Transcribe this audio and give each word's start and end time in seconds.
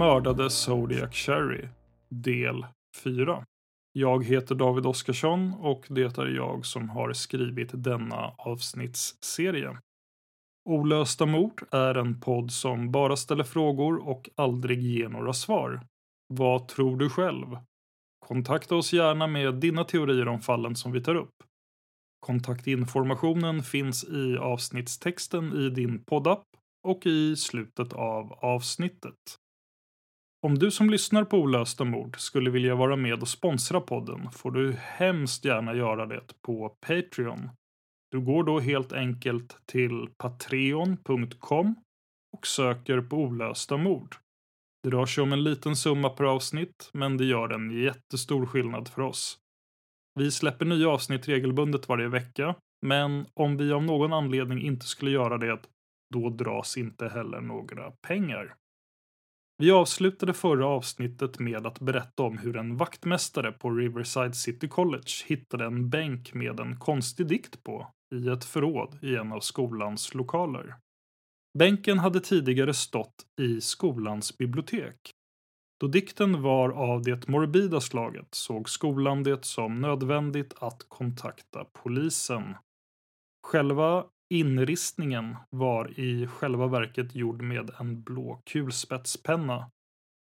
Mördade 0.00 0.50
Zodiac 0.50 1.14
Cherry, 1.14 1.68
del 2.08 2.66
4. 3.04 3.44
Jag 3.92 4.24
heter 4.24 4.54
David 4.54 4.86
Oskarsson 4.86 5.54
och 5.54 5.86
det 5.88 6.18
är 6.18 6.26
jag 6.26 6.66
som 6.66 6.88
har 6.88 7.12
skrivit 7.12 7.70
denna 7.72 8.34
avsnittsserie. 8.38 9.78
Olösta 10.68 11.26
mord 11.26 11.62
är 11.70 11.94
en 11.94 12.20
podd 12.20 12.52
som 12.52 12.90
bara 12.92 13.16
ställer 13.16 13.44
frågor 13.44 14.08
och 14.08 14.30
aldrig 14.36 14.82
ger 14.82 15.08
några 15.08 15.32
svar. 15.32 15.86
Vad 16.28 16.68
tror 16.68 16.96
du 16.96 17.10
själv? 17.10 17.46
Kontakta 18.26 18.76
oss 18.76 18.92
gärna 18.92 19.26
med 19.26 19.54
dina 19.54 19.84
teorier 19.84 20.28
om 20.28 20.40
fallen 20.40 20.76
som 20.76 20.92
vi 20.92 21.02
tar 21.02 21.14
upp. 21.14 21.34
Kontaktinformationen 22.20 23.62
finns 23.62 24.04
i 24.04 24.36
avsnittstexten 24.36 25.52
i 25.52 25.70
din 25.70 26.04
poddapp 26.04 26.44
och 26.88 27.06
i 27.06 27.36
slutet 27.36 27.92
av 27.92 28.32
avsnittet. 28.32 29.40
Om 30.42 30.58
du 30.58 30.70
som 30.70 30.90
lyssnar 30.90 31.24
på 31.24 31.38
Olösta 31.38 31.84
mord 31.84 32.18
skulle 32.18 32.50
vilja 32.50 32.74
vara 32.74 32.96
med 32.96 33.20
och 33.20 33.28
sponsra 33.28 33.80
podden 33.80 34.30
får 34.30 34.50
du 34.50 34.72
hemskt 34.72 35.44
gärna 35.44 35.74
göra 35.74 36.06
det 36.06 36.42
på 36.42 36.68
Patreon. 36.68 37.48
Du 38.10 38.20
går 38.20 38.44
då 38.44 38.60
helt 38.60 38.92
enkelt 38.92 39.58
till 39.66 40.08
patreon.com 40.18 41.74
och 42.36 42.46
söker 42.46 43.00
på 43.00 43.16
Olösta 43.16 43.76
mord. 43.76 44.16
Det 44.82 44.90
rör 44.90 45.06
sig 45.06 45.22
om 45.22 45.32
en 45.32 45.44
liten 45.44 45.76
summa 45.76 46.08
per 46.08 46.24
avsnitt, 46.24 46.90
men 46.92 47.16
det 47.16 47.24
gör 47.24 47.48
en 47.48 47.70
jättestor 47.70 48.46
skillnad 48.46 48.88
för 48.88 49.02
oss. 49.02 49.38
Vi 50.14 50.30
släpper 50.30 50.64
nya 50.64 50.88
avsnitt 50.88 51.28
regelbundet 51.28 51.88
varje 51.88 52.08
vecka, 52.08 52.54
men 52.86 53.26
om 53.34 53.56
vi 53.56 53.72
av 53.72 53.82
någon 53.82 54.12
anledning 54.12 54.62
inte 54.62 54.86
skulle 54.86 55.10
göra 55.10 55.38
det, 55.38 55.58
då 56.14 56.30
dras 56.30 56.76
inte 56.76 57.08
heller 57.08 57.40
några 57.40 57.90
pengar. 57.90 58.54
Vi 59.60 59.70
avslutade 59.70 60.34
förra 60.34 60.66
avsnittet 60.66 61.38
med 61.38 61.66
att 61.66 61.80
berätta 61.80 62.22
om 62.22 62.38
hur 62.38 62.56
en 62.56 62.76
vaktmästare 62.76 63.52
på 63.52 63.70
Riverside 63.70 64.34
City 64.34 64.68
College 64.68 65.10
hittade 65.26 65.64
en 65.64 65.90
bänk 65.90 66.34
med 66.34 66.60
en 66.60 66.76
konstig 66.76 67.26
dikt 67.26 67.62
på 67.62 67.86
i 68.14 68.28
ett 68.28 68.44
förråd 68.44 68.98
i 69.02 69.16
en 69.16 69.32
av 69.32 69.40
skolans 69.40 70.14
lokaler. 70.14 70.74
Bänken 71.58 71.98
hade 71.98 72.20
tidigare 72.20 72.74
stått 72.74 73.14
i 73.40 73.60
skolans 73.60 74.38
bibliotek. 74.38 75.10
Då 75.80 75.86
dikten 75.86 76.42
var 76.42 76.70
av 76.70 77.02
det 77.02 77.28
morbida 77.28 77.80
slaget 77.80 78.34
såg 78.34 78.68
skolan 78.68 79.22
det 79.22 79.44
som 79.44 79.80
nödvändigt 79.80 80.54
att 80.58 80.84
kontakta 80.88 81.64
polisen. 81.64 82.54
Själva 83.46 84.04
inristningen 84.30 85.36
var 85.50 86.00
i 86.00 86.26
själva 86.26 86.66
verket 86.66 87.14
gjord 87.14 87.42
med 87.42 87.70
en 87.78 88.02
blå 88.02 88.42
kulspetspenna. 88.50 89.70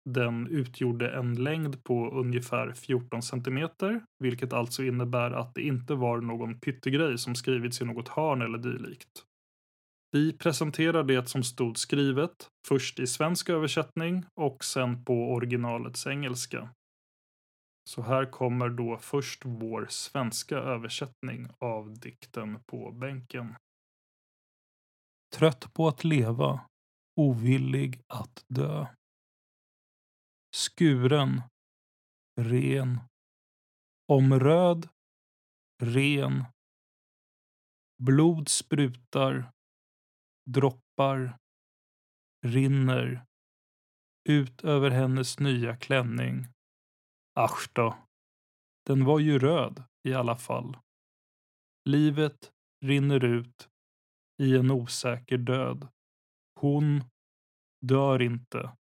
Den 0.09 0.47
utgjorde 0.47 1.11
en 1.11 1.43
längd 1.43 1.83
på 1.83 2.09
ungefär 2.09 2.73
14 2.73 3.21
centimeter, 3.21 4.01
vilket 4.19 4.53
alltså 4.53 4.83
innebär 4.83 5.31
att 5.31 5.55
det 5.55 5.61
inte 5.61 5.95
var 5.95 6.21
någon 6.21 6.59
pyttegrej 6.59 7.17
som 7.17 7.35
skrivits 7.35 7.81
i 7.81 7.85
något 7.85 8.07
hörn 8.07 8.41
eller 8.41 8.57
dylikt. 8.57 9.23
Vi 10.11 10.33
presenterar 10.37 11.03
det 11.03 11.29
som 11.29 11.43
stod 11.43 11.77
skrivet, 11.77 12.47
först 12.67 12.99
i 12.99 13.07
svensk 13.07 13.49
översättning 13.49 14.25
och 14.35 14.63
sen 14.63 15.03
på 15.05 15.33
originalets 15.33 16.07
engelska. 16.07 16.69
Så 17.89 18.01
här 18.01 18.31
kommer 18.31 18.69
då 18.69 18.97
först 18.97 19.41
vår 19.45 19.87
svenska 19.89 20.57
översättning 20.57 21.47
av 21.59 21.99
dikten 21.99 22.59
på 22.71 22.91
bänken. 22.91 23.55
Trött 25.33 25.73
på 25.73 25.88
att 25.88 26.03
leva, 26.03 26.69
ovillig 27.16 28.01
att 28.07 28.45
dö. 28.47 28.88
Skuren, 30.56 31.41
ren, 32.41 33.00
omröd, 34.07 34.89
ren. 35.83 36.45
Blod 38.03 38.50
sprutar, 38.50 39.51
droppar, 40.50 41.38
rinner 42.45 43.25
ut 44.30 44.63
över 44.63 44.89
hennes 44.89 45.39
nya 45.39 45.77
klänning. 45.77 46.47
Asch 47.33 47.69
då. 47.74 47.97
Den 48.85 49.06
var 49.06 49.19
ju 49.19 49.39
röd 49.39 49.83
i 50.07 50.13
alla 50.13 50.38
fall. 50.38 50.77
Livet 51.89 52.51
rinner 52.85 53.24
ut 53.24 53.69
i 54.38 54.57
en 54.57 54.71
osäker 54.71 55.38
död. 55.38 55.88
Hon 56.59 57.03
dör 57.81 58.21
inte. 58.21 58.75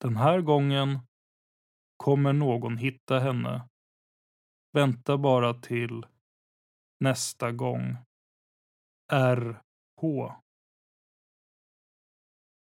Den 0.00 0.16
här 0.16 0.40
gången 0.40 0.98
kommer 1.96 2.32
någon 2.32 2.76
hitta 2.76 3.18
henne. 3.18 3.68
Vänta 4.72 5.18
bara 5.18 5.54
till 5.54 6.06
nästa 7.00 7.52
gång. 7.52 7.96
R.H. 9.12 10.32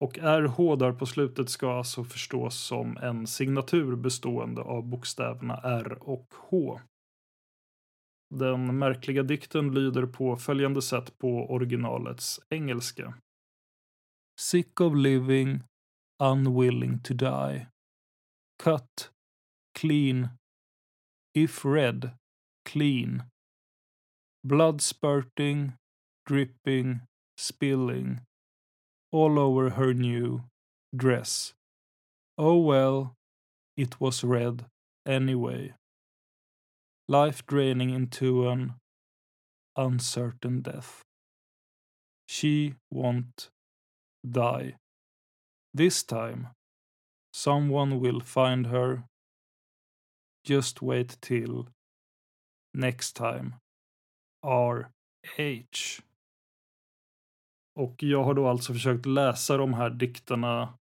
Och 0.02 0.18
RH 0.18 0.76
där 0.76 0.94
på 0.94 1.06
slutet 1.06 1.50
ska 1.50 1.78
alltså 1.78 2.04
förstås 2.04 2.60
som 2.68 2.98
en 2.98 3.28
signatur 3.28 3.96
bestående 3.96 4.62
av 4.62 4.84
bokstäverna 4.84 5.62
R 5.64 5.98
och 6.02 6.34
H. 6.36 6.80
Den 8.36 8.78
märkliga 8.78 9.24
dikten 9.24 9.72
lyder 9.74 10.06
på 10.06 10.36
följande 10.38 10.82
sätt 10.82 11.18
på 11.18 11.28
originalets 11.54 12.40
engelska. 12.50 13.14
Sick 14.40 14.82
of 14.82 14.96
living, 14.96 15.64
unwilling 16.24 17.00
to 17.00 17.14
die. 17.14 17.68
Cut, 18.64 19.12
clean, 19.80 20.28
if 21.34 21.66
red, 21.66 22.12
clean. 22.70 23.24
Blood 24.48 24.82
spurting, 24.82 25.72
dripping, 26.30 27.00
spilling. 27.40 28.20
All 29.12 29.40
over 29.40 29.70
her 29.70 29.94
new 29.94 30.42
dress. 30.96 31.54
Oh 32.38 32.66
well, 32.68 33.16
it 33.76 34.00
was 34.00 34.24
red 34.24 34.66
anyway. 35.06 35.74
Life 37.10 37.44
draining 37.48 37.90
into 37.90 38.48
an 38.48 38.74
uncertain 39.76 40.62
death. 40.62 41.02
She 42.28 42.76
won't 42.94 43.50
die. 44.24 44.76
This 45.74 46.04
time, 46.04 46.50
someone 47.34 48.00
will 48.00 48.20
find 48.20 48.68
her. 48.68 49.06
Just 50.46 50.84
wait 50.84 51.18
till 51.20 51.70
next 52.76 53.16
time. 53.16 53.56
R.H. 54.44 56.04
Och 57.76 58.04
jag 58.04 58.24
har 58.24 58.34
då 58.34 58.48
alltså 58.48 58.74
försökt 58.74 59.06
läsa 59.06 59.58
de 59.58 59.74
här 59.74 59.90
dikterna 59.90 60.74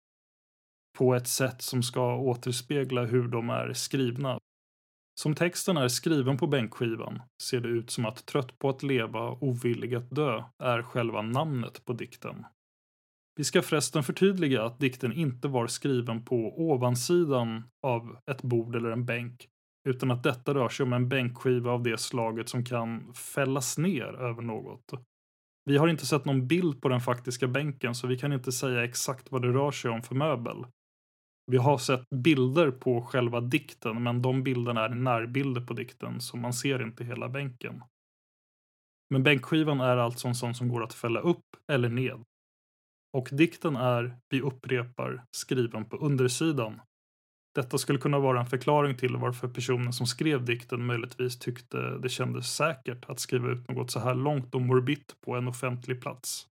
på 0.98 1.14
ett 1.14 1.28
sätt 1.28 1.62
som 1.62 1.82
ska 1.82 2.16
återspegla 2.16 3.04
hur 3.04 3.28
de 3.28 3.50
är 3.50 3.72
skrivna. 3.72 4.38
Som 5.20 5.34
texten 5.34 5.76
är 5.76 5.88
skriven 5.88 6.36
på 6.36 6.46
bänkskivan 6.46 7.22
ser 7.42 7.60
det 7.60 7.68
ut 7.68 7.90
som 7.90 8.06
att 8.06 8.26
Trött 8.26 8.58
på 8.58 8.68
att 8.68 8.82
leva, 8.82 9.30
ovillig 9.30 9.94
att 9.94 10.10
dö 10.10 10.44
är 10.62 10.82
själva 10.82 11.22
namnet 11.22 11.84
på 11.84 11.92
dikten. 11.92 12.46
Vi 13.36 13.44
ska 13.44 13.62
förresten 13.62 14.02
förtydliga 14.02 14.64
att 14.64 14.78
dikten 14.78 15.12
inte 15.12 15.48
var 15.48 15.66
skriven 15.66 16.24
på 16.24 16.60
ovansidan 16.70 17.62
av 17.86 18.18
ett 18.30 18.42
bord 18.42 18.76
eller 18.76 18.90
en 18.90 19.06
bänk, 19.06 19.48
utan 19.88 20.10
att 20.10 20.22
detta 20.22 20.54
rör 20.54 20.68
sig 20.68 20.84
om 20.84 20.92
en 20.92 21.08
bänkskiva 21.08 21.70
av 21.70 21.82
det 21.82 22.00
slaget 22.00 22.48
som 22.48 22.64
kan 22.64 23.14
fällas 23.14 23.78
ner 23.78 24.20
över 24.20 24.42
något. 24.42 24.92
Vi 25.64 25.76
har 25.76 25.88
inte 25.88 26.06
sett 26.06 26.24
någon 26.24 26.46
bild 26.46 26.82
på 26.82 26.88
den 26.88 27.00
faktiska 27.00 27.48
bänken 27.48 27.94
så 27.94 28.06
vi 28.06 28.18
kan 28.18 28.32
inte 28.32 28.52
säga 28.52 28.84
exakt 28.84 29.32
vad 29.32 29.42
det 29.42 29.48
rör 29.48 29.70
sig 29.70 29.90
om 29.90 30.02
för 30.02 30.14
möbel. 30.14 30.64
Vi 31.50 31.56
har 31.56 31.78
sett 31.78 32.10
bilder 32.10 32.70
på 32.70 33.02
själva 33.02 33.40
dikten 33.40 34.02
men 34.02 34.22
de 34.22 34.42
bilderna 34.42 34.84
är 34.84 34.88
närbilder 34.88 35.60
på 35.60 35.74
dikten 35.74 36.20
så 36.20 36.36
man 36.36 36.52
ser 36.52 36.82
inte 36.82 37.04
hela 37.04 37.28
bänken. 37.28 37.82
Men 39.10 39.22
bänkskivan 39.22 39.80
är 39.80 39.96
alltså 39.96 40.28
en 40.28 40.34
sån 40.34 40.54
som 40.54 40.68
går 40.68 40.84
att 40.84 40.94
fälla 40.94 41.20
upp 41.20 41.44
eller 41.72 41.88
ned. 41.88 42.24
Och 43.16 43.28
dikten 43.32 43.76
är, 43.76 44.18
vi 44.28 44.40
upprepar, 44.40 45.24
skriven 45.36 45.84
på 45.84 45.96
undersidan. 45.96 46.80
Detta 47.54 47.78
skulle 47.78 47.98
kunna 47.98 48.18
vara 48.18 48.40
en 48.40 48.46
förklaring 48.46 48.96
till 48.96 49.16
varför 49.16 49.48
personen 49.48 49.92
som 49.92 50.06
skrev 50.06 50.44
dikten 50.44 50.86
möjligtvis 50.86 51.38
tyckte 51.38 51.98
det 51.98 52.08
kändes 52.08 52.56
säkert 52.56 53.04
att 53.10 53.20
skriva 53.20 53.48
ut 53.50 53.68
något 53.68 53.90
så 53.90 54.00
här 54.00 54.14
långt 54.14 54.54
och 54.54 54.62
morbitt 54.62 55.14
på 55.20 55.34
en 55.34 55.48
offentlig 55.48 56.02
plats. 56.02 56.46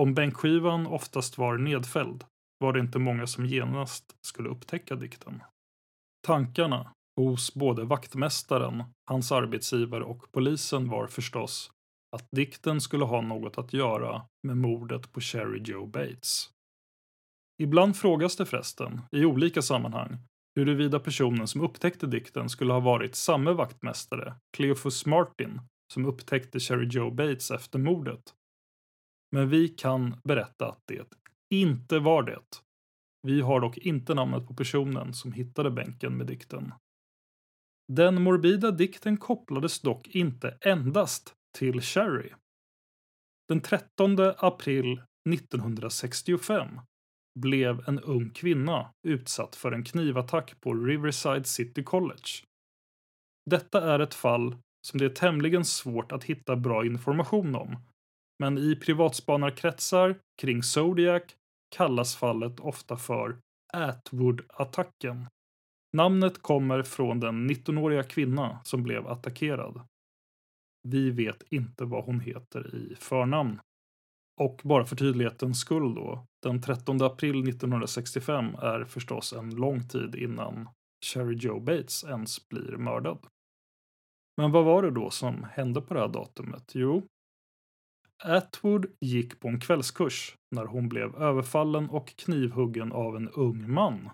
Om 0.00 0.14
bänkskivan 0.14 0.86
oftast 0.86 1.38
var 1.38 1.58
nedfälld 1.58 2.24
var 2.62 2.72
det 2.72 2.80
inte 2.80 2.98
många 2.98 3.26
som 3.26 3.46
genast 3.46 4.16
skulle 4.26 4.48
upptäcka 4.48 4.96
dikten. 4.96 5.42
Tankarna 6.26 6.92
hos 7.16 7.54
både 7.54 7.84
vaktmästaren, 7.84 8.84
hans 9.10 9.32
arbetsgivare 9.32 10.04
och 10.04 10.32
polisen 10.32 10.88
var 10.88 11.06
förstås 11.06 11.70
att 12.16 12.28
dikten 12.36 12.80
skulle 12.80 13.04
ha 13.04 13.20
något 13.20 13.58
att 13.58 13.72
göra 13.72 14.26
med 14.42 14.56
mordet 14.56 15.12
på 15.12 15.20
Sherry 15.20 15.62
Joe 15.64 15.86
Bates. 15.86 16.50
Ibland 17.62 17.96
frågas 17.96 18.36
det 18.36 18.46
förresten, 18.46 19.00
i 19.12 19.24
olika 19.24 19.62
sammanhang, 19.62 20.18
huruvida 20.56 21.00
personen 21.00 21.46
som 21.46 21.60
upptäckte 21.60 22.06
dikten 22.06 22.48
skulle 22.48 22.72
ha 22.72 22.80
varit 22.80 23.14
samme 23.14 23.52
vaktmästare, 23.52 24.34
Cleophas 24.56 25.06
Martin, 25.06 25.60
som 25.92 26.06
upptäckte 26.06 26.60
Sherry 26.60 26.88
Joe 26.90 27.10
Bates 27.10 27.50
efter 27.50 27.78
mordet. 27.78 28.22
Men 29.32 29.48
vi 29.48 29.68
kan 29.68 30.16
berätta 30.24 30.68
att 30.68 30.80
det 30.88 31.21
inte 31.52 31.98
var 31.98 32.22
det. 32.22 32.42
Vi 33.22 33.40
har 33.40 33.60
dock 33.60 33.78
inte 33.78 34.14
namnet 34.14 34.46
på 34.46 34.54
personen 34.54 35.14
som 35.14 35.32
hittade 35.32 35.70
bänken 35.70 36.16
med 36.16 36.26
dikten. 36.26 36.74
Den 37.92 38.22
morbida 38.22 38.70
dikten 38.70 39.16
kopplades 39.16 39.80
dock 39.80 40.08
inte 40.08 40.58
endast 40.60 41.34
till 41.58 41.80
Cherry. 41.80 42.30
Den 43.48 43.60
13 43.60 44.16
april 44.38 45.02
1965 45.30 46.80
blev 47.40 47.88
en 47.88 47.98
ung 47.98 48.30
kvinna 48.30 48.90
utsatt 49.08 49.56
för 49.56 49.72
en 49.72 49.84
knivattack 49.84 50.60
på 50.60 50.74
Riverside 50.74 51.44
City 51.44 51.84
College. 51.84 52.44
Detta 53.50 53.94
är 53.94 53.98
ett 53.98 54.14
fall 54.14 54.56
som 54.86 54.98
det 54.98 55.04
är 55.04 55.14
tämligen 55.14 55.64
svårt 55.64 56.12
att 56.12 56.24
hitta 56.24 56.56
bra 56.56 56.86
information 56.86 57.54
om, 57.54 57.76
men 58.38 58.58
i 58.58 58.76
privatspanarkretsar 58.76 60.18
kring 60.40 60.62
Zodiac 60.62 61.22
kallas 61.76 62.16
fallet 62.16 62.60
ofta 62.60 62.96
för 62.96 63.38
Atwood-attacken. 63.72 65.26
Namnet 65.96 66.42
kommer 66.42 66.82
från 66.82 67.20
den 67.20 67.50
19-åriga 67.50 68.02
kvinna 68.02 68.60
som 68.64 68.82
blev 68.82 69.06
attackerad. 69.06 69.80
Vi 70.88 71.10
vet 71.10 71.42
inte 71.50 71.84
vad 71.84 72.04
hon 72.04 72.20
heter 72.20 72.74
i 72.74 72.94
förnamn. 72.94 73.60
Och 74.40 74.60
bara 74.64 74.84
för 74.84 74.96
tydlighetens 74.96 75.60
skull 75.60 75.94
då, 75.94 76.26
den 76.42 76.62
13 76.62 77.02
april 77.02 77.48
1965 77.48 78.54
är 78.54 78.84
förstås 78.84 79.32
en 79.32 79.50
lång 79.50 79.88
tid 79.88 80.14
innan 80.14 80.68
Sherry 81.04 81.36
Joe 81.36 81.60
Bates 81.60 82.04
ens 82.04 82.48
blir 82.48 82.76
mördad. 82.76 83.26
Men 84.36 84.52
vad 84.52 84.64
var 84.64 84.82
det 84.82 84.90
då 84.90 85.10
som 85.10 85.46
hände 85.52 85.80
på 85.80 85.94
det 85.94 86.00
här 86.00 86.08
datumet? 86.08 86.74
Jo, 86.74 87.02
Atwood 88.24 88.86
gick 89.00 89.40
på 89.40 89.48
en 89.48 89.60
kvällskurs 89.60 90.36
när 90.50 90.64
hon 90.64 90.88
blev 90.88 91.16
överfallen 91.16 91.90
och 91.90 92.16
knivhuggen 92.16 92.92
av 92.92 93.16
en 93.16 93.28
ung 93.28 93.70
man. 93.70 94.10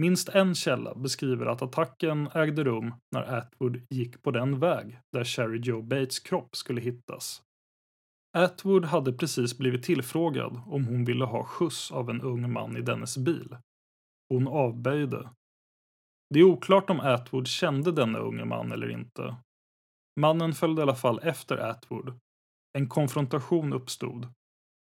Minst 0.00 0.28
en 0.28 0.54
källa 0.54 0.94
beskriver 0.94 1.46
att 1.46 1.62
attacken 1.62 2.28
ägde 2.34 2.64
rum 2.64 2.94
när 3.12 3.38
Atwood 3.38 3.80
gick 3.90 4.22
på 4.22 4.30
den 4.30 4.58
väg 4.58 4.98
där 5.12 5.24
Sherry 5.24 5.58
Joe 5.58 5.82
Bates 5.82 6.18
kropp 6.18 6.56
skulle 6.56 6.80
hittas. 6.80 7.42
Atwood 8.36 8.84
hade 8.84 9.12
precis 9.12 9.58
blivit 9.58 9.82
tillfrågad 9.82 10.60
om 10.66 10.84
hon 10.84 11.04
ville 11.04 11.24
ha 11.24 11.44
skjuts 11.44 11.90
av 11.92 12.10
en 12.10 12.20
ung 12.20 12.52
man 12.52 12.76
i 12.76 12.80
dennes 12.80 13.18
bil. 13.18 13.56
Hon 14.28 14.48
avböjde. 14.48 15.30
Det 16.34 16.40
är 16.40 16.44
oklart 16.44 16.90
om 16.90 17.00
Atwood 17.00 17.46
kände 17.46 17.92
denna 17.92 18.18
unge 18.18 18.44
man 18.44 18.72
eller 18.72 18.90
inte. 18.90 19.36
Mannen 20.20 20.52
följde 20.52 20.80
i 20.80 20.82
alla 20.82 20.94
fall 20.94 21.20
efter 21.22 21.56
Atwood 21.56 22.18
en 22.72 22.88
konfrontation 22.88 23.72
uppstod 23.72 24.28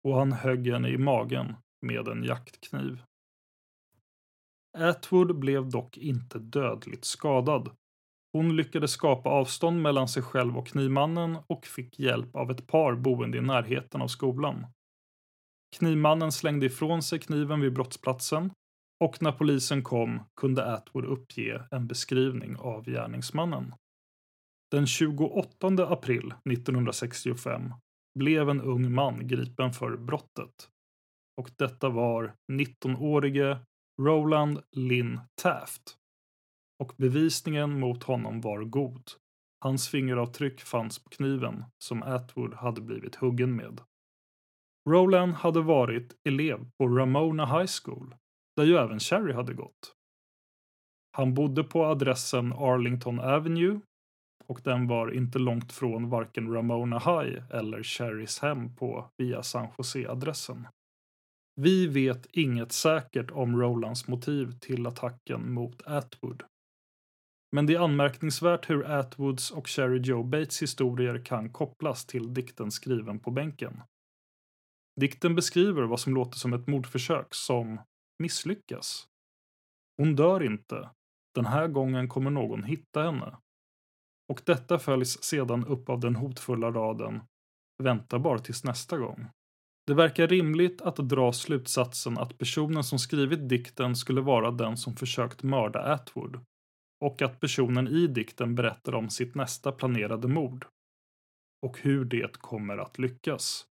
och 0.04 0.16
han 0.16 0.32
högg 0.32 0.68
henne 0.68 0.90
i 0.90 0.98
magen 0.98 1.56
med 1.82 2.08
en 2.08 2.24
jaktkniv. 2.24 3.02
Atwood 4.78 5.40
blev 5.40 5.70
dock 5.70 5.98
inte 5.98 6.40
dödligt 6.40 7.06
skadad. 7.06 7.70
Hon 8.34 8.56
lyckades 8.56 8.92
skapa 8.92 9.30
avstånd 9.30 9.82
mellan 9.82 10.08
sig 10.08 10.24
själv 10.24 10.58
och 10.58 10.68
knivmannen 10.68 11.38
och 11.48 11.66
fick 11.66 12.00
hjälp 12.00 12.36
av 12.36 12.52
ett 12.52 12.68
par 12.68 12.96
boende 12.96 13.38
i 13.38 13.42
närheten 13.42 14.02
av 14.02 14.08
skolan. 14.08 14.66
Knivmannen 15.78 16.32
slängde 16.32 16.66
ifrån 16.66 17.04
sig 17.04 17.20
kniven 17.20 17.62
vid 17.62 17.74
brottsplatsen 17.74 18.52
och 19.04 19.22
när 19.22 19.32
polisen 19.32 19.84
kom 19.84 20.24
kunde 20.36 20.74
Atwood 20.74 21.06
uppge 21.06 21.68
en 21.72 21.88
beskrivning 21.88 22.58
av 22.58 22.86
gärningsmannen. 22.86 23.74
Den 24.72 24.88
28 24.88 25.68
april 25.90 26.34
1965 26.50 27.74
blev 28.20 28.50
en 28.50 28.62
ung 28.62 28.94
man 28.94 29.28
gripen 29.28 29.74
för 29.74 29.98
brottet. 29.98 30.70
Och 31.38 31.52
detta 31.56 31.90
var 31.90 32.36
19-årige 32.52 33.60
Roland 34.02 34.62
Lynn 34.72 35.20
Taft. 35.42 35.98
Och 36.80 36.94
bevisningen 36.98 37.80
mot 37.80 38.04
honom 38.04 38.42
var 38.42 38.64
god. 38.64 39.04
Hans 39.62 39.90
fingeravtryck 39.90 40.62
fanns 40.62 41.04
på 41.04 41.10
kniven 41.10 41.66
som 41.84 42.04
Atwood 42.04 42.54
hade 42.54 42.82
blivit 42.82 43.16
huggen 43.16 43.56
med. 43.56 43.82
Roland 44.90 45.34
hade 45.34 45.62
varit 45.62 46.16
elev 46.30 46.70
på 46.78 46.88
Ramona 46.88 47.46
High 47.46 47.72
School, 47.84 48.16
där 48.56 48.64
ju 48.64 48.76
även 48.76 49.00
Cherry 49.00 49.34
hade 49.34 49.54
gått. 49.54 49.96
Han 51.12 51.34
bodde 51.34 51.64
på 51.64 51.86
adressen 51.86 52.54
Arlington 52.54 53.20
Avenue 53.20 53.80
och 54.50 54.62
den 54.64 54.88
var 54.88 55.12
inte 55.12 55.40
långt 55.40 55.72
från 55.72 56.10
varken 56.10 56.54
Ramona 56.54 57.00
High 57.00 57.44
eller 57.50 57.84
Cherrys 57.84 58.40
hem 58.40 58.76
på 58.76 59.10
Via 59.18 59.44
San 59.44 59.68
Jose-adressen. 59.78 60.68
Vi 61.62 61.88
vet 61.88 62.26
inget 62.32 62.72
säkert 62.72 63.32
om 63.32 63.62
Rolands 63.62 64.08
motiv 64.08 64.52
till 64.60 64.88
attacken 64.88 65.54
mot 65.54 65.82
Atwood. 65.86 66.44
Men 67.52 67.66
det 67.66 67.74
är 67.74 67.80
anmärkningsvärt 67.80 68.70
hur 68.70 68.92
Atwoods 68.92 69.52
och 69.52 69.68
Sherry 69.68 70.00
Joe 70.00 70.24
Bates 70.24 70.62
historier 70.62 71.26
kan 71.26 71.50
kopplas 71.50 72.06
till 72.06 72.34
dikten 72.34 72.72
skriven 72.72 73.20
på 73.20 73.32
bänken. 73.32 73.82
Dikten 75.02 75.36
beskriver 75.36 75.84
vad 75.84 76.00
som 76.00 76.14
låter 76.14 76.38
som 76.38 76.54
ett 76.54 76.68
mordförsök 76.68 77.28
som 77.36 77.82
misslyckas. 78.20 79.08
Hon 79.98 80.16
dör 80.16 80.44
inte. 80.44 80.90
Den 81.36 81.46
här 81.46 81.68
gången 81.68 82.08
kommer 82.08 82.32
någon 82.32 82.64
hitta 82.64 83.04
henne. 83.04 83.38
Och 84.30 84.42
detta 84.46 84.80
följs 84.80 85.24
sedan 85.24 85.66
upp 85.66 85.90
av 85.90 86.00
den 86.00 86.16
hotfulla 86.16 86.72
raden 86.72 87.22
Vänta 87.84 88.20
bara 88.20 88.40
tills 88.40 88.64
nästa 88.64 88.98
gång. 88.98 89.28
Det 89.88 89.94
verkar 89.94 90.28
rimligt 90.28 90.82
att 90.82 90.96
dra 90.96 91.34
slutsatsen 91.34 92.18
att 92.18 92.38
personen 92.38 92.84
som 92.84 93.00
skrivit 93.00 93.50
dikten 93.50 93.96
skulle 93.96 94.22
vara 94.22 94.52
den 94.52 94.78
som 94.78 94.96
försökt 94.96 95.44
mörda 95.44 95.94
Atwood 95.94 96.40
och 97.06 97.22
att 97.22 97.40
personen 97.40 97.88
i 97.88 98.08
dikten 98.08 98.56
berättar 98.56 98.96
om 98.96 99.10
sitt 99.10 99.36
nästa 99.36 99.72
planerade 99.72 100.28
mord 100.28 100.66
och 101.66 101.80
hur 101.80 102.06
det 102.06 102.38
kommer 102.38 102.78
att 102.78 103.00
lyckas. 103.00 103.66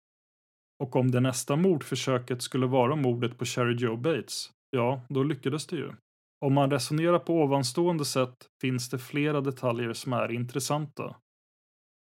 Och 0.82 0.96
om 0.96 1.10
det 1.10 1.20
nästa 1.20 1.56
mordförsöket 1.56 2.42
skulle 2.42 2.66
vara 2.66 2.96
mordet 2.96 3.38
på 3.38 3.44
Sherry 3.44 3.74
Joe 3.74 3.96
Bates, 3.96 4.50
ja, 4.70 5.02
då 5.08 5.22
lyckades 5.22 5.66
det 5.66 5.76
ju. 5.76 5.92
Om 6.40 6.54
man 6.54 6.70
resonerar 6.70 7.18
på 7.18 7.34
ovanstående 7.34 8.04
sätt 8.04 8.46
finns 8.60 8.88
det 8.90 8.98
flera 8.98 9.40
detaljer 9.40 9.92
som 9.92 10.12
är 10.12 10.32
intressanta. 10.32 11.16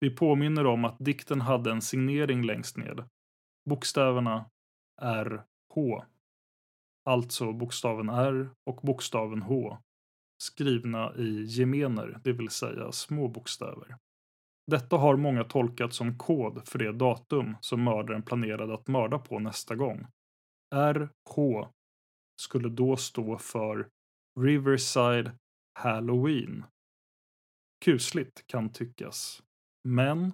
Vi 0.00 0.10
påminner 0.10 0.66
om 0.66 0.84
att 0.84 0.96
dikten 0.98 1.40
hade 1.40 1.70
en 1.70 1.82
signering 1.82 2.42
längst 2.42 2.76
ned. 2.76 3.04
Bokstäverna 3.70 4.50
R, 5.02 5.44
H. 5.74 6.04
Alltså 7.04 7.52
bokstaven 7.52 8.08
R 8.08 8.50
och 8.66 8.80
bokstaven 8.82 9.42
H. 9.42 9.78
Skrivna 10.42 11.14
i 11.16 11.44
gemener, 11.44 12.20
det 12.24 12.32
vill 12.32 12.50
säga 12.50 12.92
små 12.92 13.28
bokstäver. 13.28 13.96
Detta 14.70 14.96
har 14.96 15.16
många 15.16 15.44
tolkat 15.44 15.94
som 15.94 16.18
kod 16.18 16.68
för 16.68 16.78
det 16.78 16.92
datum 16.92 17.56
som 17.60 17.84
mördaren 17.84 18.22
planerade 18.22 18.74
att 18.74 18.88
mörda 18.88 19.18
på 19.18 19.38
nästa 19.38 19.74
gång. 19.74 20.06
RH 20.74 21.68
skulle 22.40 22.68
då 22.68 22.96
stå 22.96 23.38
för 23.38 23.88
Riverside 24.40 25.32
Halloween. 25.78 26.64
Kusligt 27.84 28.46
kan 28.46 28.72
tyckas. 28.72 29.42
Men 29.84 30.32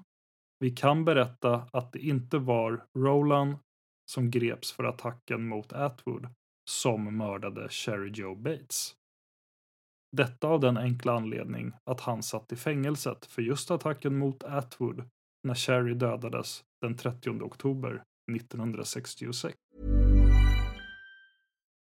vi 0.59 0.71
kan 0.71 1.05
berätta 1.05 1.69
att 1.73 1.93
det 1.93 1.99
inte 1.99 2.39
var 2.39 2.87
Roland 2.99 3.57
som 4.11 4.31
greps 4.31 4.73
för 4.73 4.85
attacken 4.85 5.49
mot 5.49 5.73
Atwood 5.73 6.29
som 6.71 7.17
mördade 7.17 7.69
Sherry 7.69 8.11
Joe 8.15 8.35
Bates. 8.35 8.95
Detta 10.17 10.49
av 10.49 10.61
den 10.61 10.77
enkla 10.77 11.13
anledning 11.13 11.73
att 11.85 12.01
han 12.01 12.23
satt 12.23 12.53
i 12.53 12.57
fängelset 12.57 13.27
för 13.27 13.43
just 13.43 13.71
attacken 13.71 14.19
mot 14.19 14.45
Atwood 14.45 15.09
när 15.43 15.55
Sherry 15.55 15.95
dödades 15.95 16.65
den 16.81 16.97
30 16.97 17.31
oktober 17.31 18.03
1966. 18.37 19.57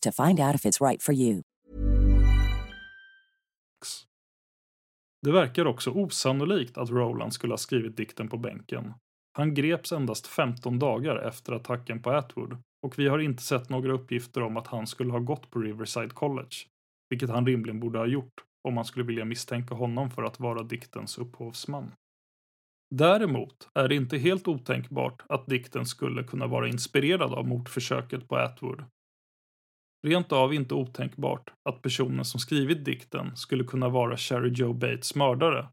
to 0.00 0.12
find 0.12 0.40
out 0.40 0.54
if 0.54 0.64
it's 0.64 0.88
right 0.88 1.02
for 1.02 1.14
you. 1.14 1.42
Det 5.22 5.32
verkar 5.32 5.66
också 5.66 5.90
osannolikt 5.90 6.78
att 6.78 6.90
Roland 6.90 7.32
skulle 7.32 7.52
ha 7.52 7.58
skrivit 7.58 7.96
dikten 7.96 8.28
på 8.28 8.36
bänken. 8.36 8.94
Han 9.32 9.54
greps 9.54 9.92
endast 9.92 10.26
15 10.26 10.78
dagar 10.78 11.16
efter 11.16 11.52
attacken 11.52 12.02
på 12.02 12.10
Atwood 12.10 12.56
och 12.82 12.98
vi 12.98 13.08
har 13.08 13.18
inte 13.18 13.42
sett 13.42 13.68
några 13.68 13.92
uppgifter 13.92 14.42
om 14.42 14.56
att 14.56 14.66
han 14.66 14.86
skulle 14.86 15.12
ha 15.12 15.18
gått 15.18 15.50
på 15.50 15.58
Riverside 15.58 16.14
College, 16.14 16.56
vilket 17.10 17.30
han 17.30 17.46
rimligen 17.46 17.80
borde 17.80 17.98
ha 17.98 18.06
gjort 18.06 18.44
om 18.68 18.74
man 18.74 18.84
skulle 18.84 19.04
vilja 19.04 19.24
misstänka 19.24 19.74
honom 19.74 20.10
för 20.10 20.22
att 20.22 20.40
vara 20.40 20.62
diktens 20.62 21.18
upphovsman. 21.18 21.92
Däremot 22.90 23.68
är 23.74 23.88
det 23.88 23.94
inte 23.94 24.18
helt 24.18 24.48
otänkbart 24.48 25.22
att 25.28 25.46
dikten 25.46 25.86
skulle 25.86 26.24
kunna 26.24 26.46
vara 26.46 26.68
inspirerad 26.68 27.34
av 27.34 27.48
mordförsöket 27.48 28.28
på 28.28 28.36
Atwood. 28.36 28.84
Rent 30.04 30.32
av 30.32 30.54
inte 30.54 30.74
otänkbart 30.74 31.52
att 31.68 31.82
personen 31.82 32.24
som 32.24 32.40
skrivit 32.40 32.84
dikten 32.84 33.36
skulle 33.36 33.64
kunna 33.64 33.88
vara 33.88 34.16
Cherry 34.16 34.48
Joe 34.48 34.72
Bates 34.72 35.14
mördare. 35.14 35.68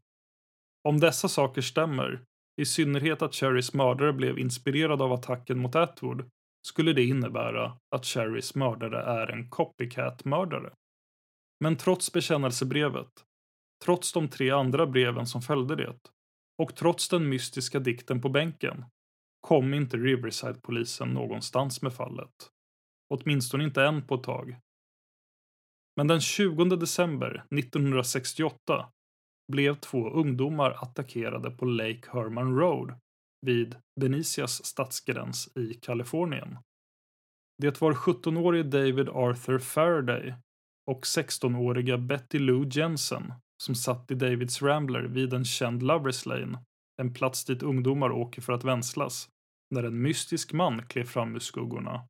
Om 0.88 1.00
dessa 1.00 1.28
saker 1.28 1.62
stämmer, 1.62 2.24
i 2.60 2.64
synnerhet 2.64 3.22
att 3.22 3.34
Cherrys 3.34 3.74
mördare 3.74 4.12
blev 4.12 4.38
inspirerad 4.38 5.02
av 5.02 5.12
attacken 5.12 5.58
mot 5.58 5.74
Atwood, 5.74 6.30
skulle 6.66 6.92
det 6.92 7.04
innebära 7.04 7.76
att 7.94 8.04
Cherrys 8.04 8.54
mördare 8.54 9.02
är 9.02 9.26
en 9.26 9.50
copycat-mördare. 9.50 10.72
Men 11.60 11.76
trots 11.76 12.12
bekännelsebrevet, 12.12 13.10
trots 13.84 14.12
de 14.12 14.28
tre 14.28 14.50
andra 14.50 14.86
breven 14.86 15.26
som 15.26 15.42
följde 15.42 15.76
det, 15.76 15.96
och 16.62 16.74
trots 16.76 17.08
den 17.08 17.28
mystiska 17.28 17.78
dikten 17.78 18.20
på 18.20 18.28
bänken, 18.28 18.84
kom 19.40 19.74
inte 19.74 19.96
Riverside-polisen 19.96 21.08
någonstans 21.08 21.82
med 21.82 21.92
fallet. 21.92 22.50
Åtminstone 23.12 23.64
inte 23.64 23.82
än 23.82 24.06
på 24.06 24.14
ett 24.14 24.22
tag. 24.22 24.56
Men 25.96 26.06
den 26.06 26.20
20 26.20 26.64
december 26.64 27.44
1968 27.58 28.88
blev 29.52 29.74
två 29.74 30.10
ungdomar 30.10 30.70
attackerade 30.70 31.50
på 31.50 31.64
Lake 31.64 32.02
Herman 32.12 32.56
Road 32.58 32.94
vid 33.46 33.76
Benicias 34.00 34.64
stadsgräns 34.64 35.56
i 35.56 35.74
Kalifornien. 35.74 36.58
Det 37.58 37.80
var 37.80 37.92
17-årige 37.92 38.62
David 38.62 39.08
Arthur 39.08 39.58
Faraday 39.58 40.34
och 40.90 41.02
16-åriga 41.02 41.98
Betty 41.98 42.38
Lou 42.38 42.68
Jensen 42.70 43.32
som 43.62 43.74
satt 43.74 44.10
i 44.10 44.14
Davids 44.14 44.62
Rambler 44.62 45.02
vid 45.02 45.32
en 45.32 45.44
känd 45.44 45.82
Lovers 45.82 46.26
Lane, 46.26 46.58
en 47.02 47.14
plats 47.14 47.44
dit 47.44 47.62
ungdomar 47.62 48.10
åker 48.10 48.42
för 48.42 48.52
att 48.52 48.64
vänslas, 48.64 49.28
när 49.70 49.82
en 49.82 50.02
mystisk 50.02 50.52
man 50.52 50.86
klev 50.86 51.04
fram 51.04 51.34
ur 51.34 51.40
skuggorna 51.40 52.08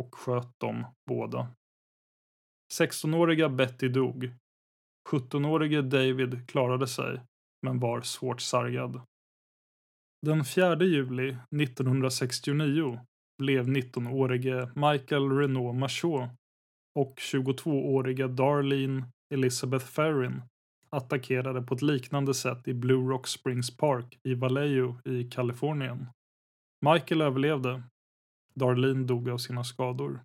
och 0.00 0.14
sköt 0.14 0.60
dem 0.60 0.86
båda. 1.06 1.48
16-åriga 2.78 3.48
Betty 3.48 3.88
dog. 3.88 4.30
17-årige 5.10 5.82
David 5.82 6.48
klarade 6.48 6.86
sig, 6.86 7.20
men 7.66 7.80
var 7.80 8.00
svårt 8.00 8.40
sargad. 8.40 9.00
Den 10.26 10.44
4 10.44 10.84
juli 10.84 11.36
1969 11.62 13.00
blev 13.38 13.68
19-årige 13.68 14.70
Michael 14.74 15.30
Renault 15.30 15.78
Machot 15.78 16.30
och 16.98 17.14
22-åriga 17.18 18.28
Darlene 18.28 19.04
Elizabeth 19.34 19.86
Ferrin 19.86 20.42
attackerade 20.90 21.62
på 21.62 21.74
ett 21.74 21.82
liknande 21.82 22.34
sätt 22.34 22.68
i 22.68 22.74
Blue 22.74 23.10
Rock 23.10 23.26
Springs 23.26 23.76
Park 23.76 24.18
i 24.28 24.34
Vallejo 24.34 24.96
i 25.04 25.24
Kalifornien. 25.24 26.06
Michael 26.86 27.20
överlevde. 27.20 27.82
Darlene 28.54 29.06
dog 29.06 29.28
av 29.28 29.38
sina 29.38 29.64
skador. 29.64 30.20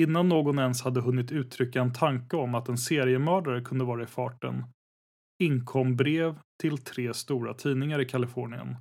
Innan 0.00 0.28
någon 0.28 0.58
ens 0.58 0.82
hade 0.82 1.00
hunnit 1.00 1.32
uttrycka 1.32 1.80
en 1.80 1.92
tanke 1.92 2.36
om 2.36 2.54
att 2.54 2.68
en 2.68 2.78
seriemördare 2.78 3.60
kunde 3.60 3.84
vara 3.84 4.02
i 4.02 4.06
farten 4.06 4.64
inkom 5.38 5.96
brev 5.96 6.38
till 6.60 6.78
tre 6.78 7.14
stora 7.14 7.54
tidningar 7.54 8.00
i 8.00 8.04
Kalifornien. 8.04 8.76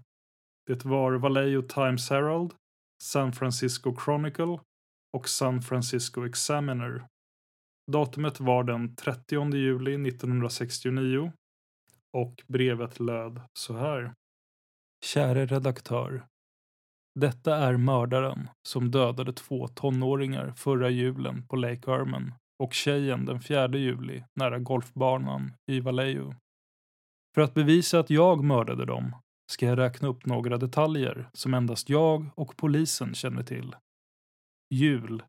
Det 0.68 0.86
var 0.86 1.14
Vallejo 1.14 1.62
Times 1.62 2.10
Herald, 2.10 2.54
San 3.04 3.34
Francisco 3.34 3.96
Chronicle 4.06 4.60
och 5.14 5.30
San 5.30 5.62
Francisco 5.62 6.26
Examiner. 6.26 7.08
Datumet 7.92 8.40
var 8.40 8.64
den 8.64 8.96
30 8.96 9.56
juli 9.56 10.10
1969 10.10 11.32
och 12.18 12.44
brevet 12.48 13.00
löd 13.00 13.42
så 13.54 13.78
här. 13.78 14.14
Käre 15.06 15.46
redaktör. 15.46 16.26
Detta 17.15 17.55
är 17.55 17.77
mördaren 17.77 18.50
som 18.67 18.91
dödade 18.91 19.34
två 19.34 19.67
tonåringar 19.67 20.51
förra 20.51 20.89
julen 20.89 21.48
på 21.48 21.55
Lake 21.55 21.91
Herman 21.91 22.34
och 22.60 22.74
tjejen 22.74 23.25
den 23.25 23.41
4 23.41 23.67
juli 23.67 24.24
nära 24.36 24.60
golfbanan 24.60 25.53
i 25.72 25.79
Vallejo. 25.79 26.36
För 27.36 27.41
att 27.41 27.53
bevisa 27.53 28.00
att 28.00 28.10
jag 28.10 28.43
mördade 28.43 28.86
dem 28.86 29.15
ska 29.51 29.65
jag 29.65 29.77
räkna 29.77 30.08
upp 30.08 30.25
några 30.25 30.58
detaljer 30.58 31.29
som 31.34 31.53
endast 31.53 31.89
jag 31.89 32.29
och 32.36 32.58
polisen 32.58 33.13
känner 33.15 33.43
till. 33.43 33.75
Jul 34.70 35.24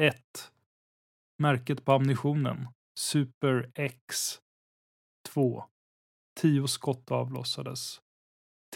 1. 0.00 0.16
Märket 1.38 1.84
på 1.84 1.92
ammunitionen 1.92 2.68
Super 2.98 3.70
X 3.74 4.38
2. 5.28 5.64
Tio 6.40 6.68
skott 6.68 7.10
avlossades. 7.10 8.00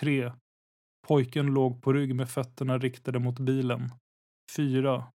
3. 0.01 0.33
Pojken 1.07 1.47
låg 1.47 1.83
på 1.83 1.93
rygg 1.93 2.15
med 2.15 2.31
fötterna 2.31 2.79
riktade 2.79 3.19
mot 3.19 3.39
bilen. 3.39 3.91
4. 4.57 5.13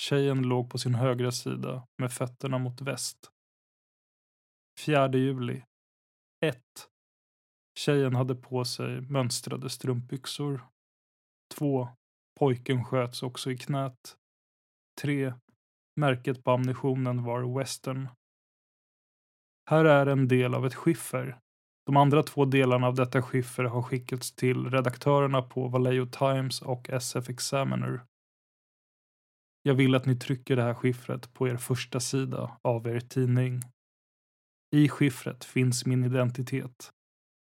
Tjejen 0.00 0.42
låg 0.42 0.70
på 0.70 0.78
sin 0.78 0.94
högra 0.94 1.32
sida 1.32 1.86
med 1.98 2.12
fötterna 2.12 2.58
mot 2.58 2.80
väst. 2.80 3.30
4 4.80 5.12
juli 5.12 5.62
1. 6.44 6.62
Tjejen 7.78 8.14
hade 8.14 8.34
på 8.34 8.64
sig 8.64 9.00
mönstrade 9.00 9.70
strumpbyxor. 9.70 10.66
2. 11.54 11.88
Pojken 12.38 12.84
sköts 12.84 13.22
också 13.22 13.50
i 13.50 13.58
knät. 13.58 14.16
3. 15.00 15.34
Märket 15.96 16.44
på 16.44 16.50
ammunitionen 16.50 17.24
var 17.24 17.58
Western. 17.58 18.08
Här 19.70 19.84
är 19.84 20.06
en 20.06 20.28
del 20.28 20.54
av 20.54 20.66
ett 20.66 20.74
skiffer. 20.74 21.41
De 21.86 21.96
andra 21.96 22.22
två 22.22 22.44
delarna 22.44 22.86
av 22.86 22.94
detta 22.94 23.22
skiffer 23.22 23.64
har 23.64 23.82
skickats 23.82 24.32
till 24.32 24.70
redaktörerna 24.70 25.42
på 25.42 25.68
Vallejo 25.68 26.06
Times 26.06 26.62
och 26.62 26.90
SF 26.90 27.30
Examiner. 27.30 28.02
Jag 29.62 29.74
vill 29.74 29.94
att 29.94 30.06
ni 30.06 30.16
trycker 30.16 30.56
det 30.56 30.62
här 30.62 30.74
skiffret 30.74 31.34
på 31.34 31.48
er 31.48 31.56
första 31.56 32.00
sida 32.00 32.58
av 32.62 32.86
er 32.86 33.00
tidning. 33.00 33.62
I 34.76 34.88
skiffret 34.88 35.44
finns 35.44 35.86
min 35.86 36.04
identitet. 36.04 36.90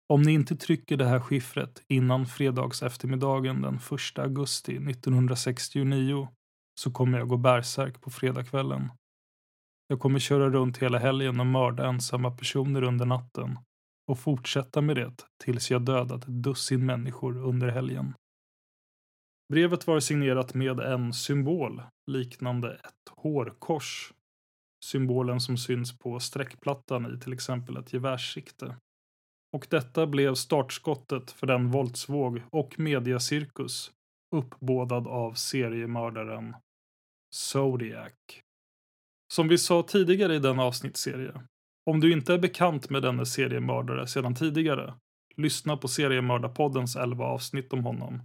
Om 0.08 0.22
ni 0.22 0.32
inte 0.32 0.56
trycker 0.56 0.96
det 0.96 1.04
här 1.04 1.20
skiffret 1.20 1.82
innan 1.88 2.26
fredags 2.26 2.82
eftermiddagen 2.82 3.62
den 3.62 3.74
1 3.74 4.18
augusti 4.18 4.76
1969 4.76 6.28
så 6.80 6.90
kommer 6.90 7.18
jag 7.18 7.28
gå 7.28 7.36
bärsärk 7.36 8.00
på 8.00 8.10
fredagskvällen. 8.10 8.90
Jag 9.88 10.00
kommer 10.00 10.18
köra 10.18 10.50
runt 10.50 10.78
hela 10.78 10.98
helgen 10.98 11.40
och 11.40 11.46
mörda 11.46 11.88
ensamma 11.88 12.30
personer 12.30 12.82
under 12.82 13.06
natten 13.06 13.58
och 14.06 14.18
fortsätta 14.18 14.80
med 14.80 14.96
det 14.96 15.26
tills 15.44 15.70
jag 15.70 15.82
dödat 15.82 16.22
ett 16.22 16.42
dussin 16.42 16.86
människor 16.86 17.36
under 17.36 17.68
helgen. 17.68 18.14
Brevet 19.48 19.86
var 19.86 20.00
signerat 20.00 20.54
med 20.54 20.80
en 20.80 21.12
symbol 21.12 21.82
liknande 22.10 22.74
ett 22.74 23.08
hårkors. 23.10 24.12
Symbolen 24.84 25.40
som 25.40 25.56
syns 25.56 25.98
på 25.98 26.20
streckplattan 26.20 27.14
i 27.14 27.20
till 27.20 27.32
exempel 27.32 27.76
ett 27.76 27.92
gevärssikte. 27.92 28.76
Och 29.52 29.66
detta 29.70 30.06
blev 30.06 30.34
startskottet 30.34 31.30
för 31.30 31.46
den 31.46 31.70
våldsvåg 31.70 32.42
och 32.50 32.78
mediacirkus 32.78 33.92
uppbådad 34.34 35.06
av 35.06 35.32
seriemördaren 35.32 36.54
Zodiac. 37.34 38.12
Som 39.32 39.48
vi 39.48 39.58
sa 39.58 39.82
tidigare 39.82 40.34
i 40.34 40.38
den 40.38 40.60
avsnittsserie, 40.60 41.46
om 41.90 42.00
du 42.00 42.12
inte 42.12 42.34
är 42.34 42.38
bekant 42.38 42.90
med 42.90 43.02
denne 43.02 43.26
seriemördare 43.26 44.06
sedan 44.06 44.34
tidigare, 44.34 44.94
lyssna 45.36 45.76
på 45.76 45.88
Seriemördarpoddens 45.88 46.96
11 46.96 47.24
avsnitt 47.24 47.72
om 47.72 47.84
honom. 47.84 48.22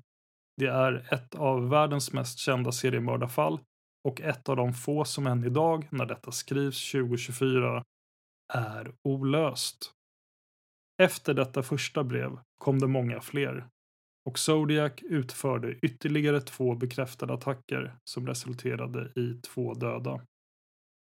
Det 0.58 0.67
är 0.67 1.13
ett 1.13 1.36
av 1.36 1.69
världens 1.69 2.13
mest 2.13 2.39
kända 2.39 2.72
seriemördarfall 2.72 3.60
och 4.04 4.22
ett 4.22 4.50
av 4.50 4.56
de 4.56 4.74
få 4.74 5.06
som 5.06 5.28
än 5.28 5.43
idag, 5.43 5.88
när 5.91 6.06
detta 6.06 6.32
skrivs 6.32 6.91
2024, 6.91 7.84
är 8.54 8.93
olöst. 9.04 9.91
Efter 11.02 11.34
detta 11.34 11.63
första 11.63 12.04
brev 12.04 12.38
kom 12.58 12.80
det 12.80 12.88
många 12.88 13.22
fler 13.22 13.67
och 14.26 14.39
Zodiac 14.39 14.93
utförde 15.02 15.76
ytterligare 15.82 16.41
två 16.41 16.76
bekräftade 16.76 17.34
attacker 17.34 17.95
som 18.04 18.28
resulterade 18.28 19.12
i 19.15 19.34
två 19.34 19.74
döda. 19.74 20.22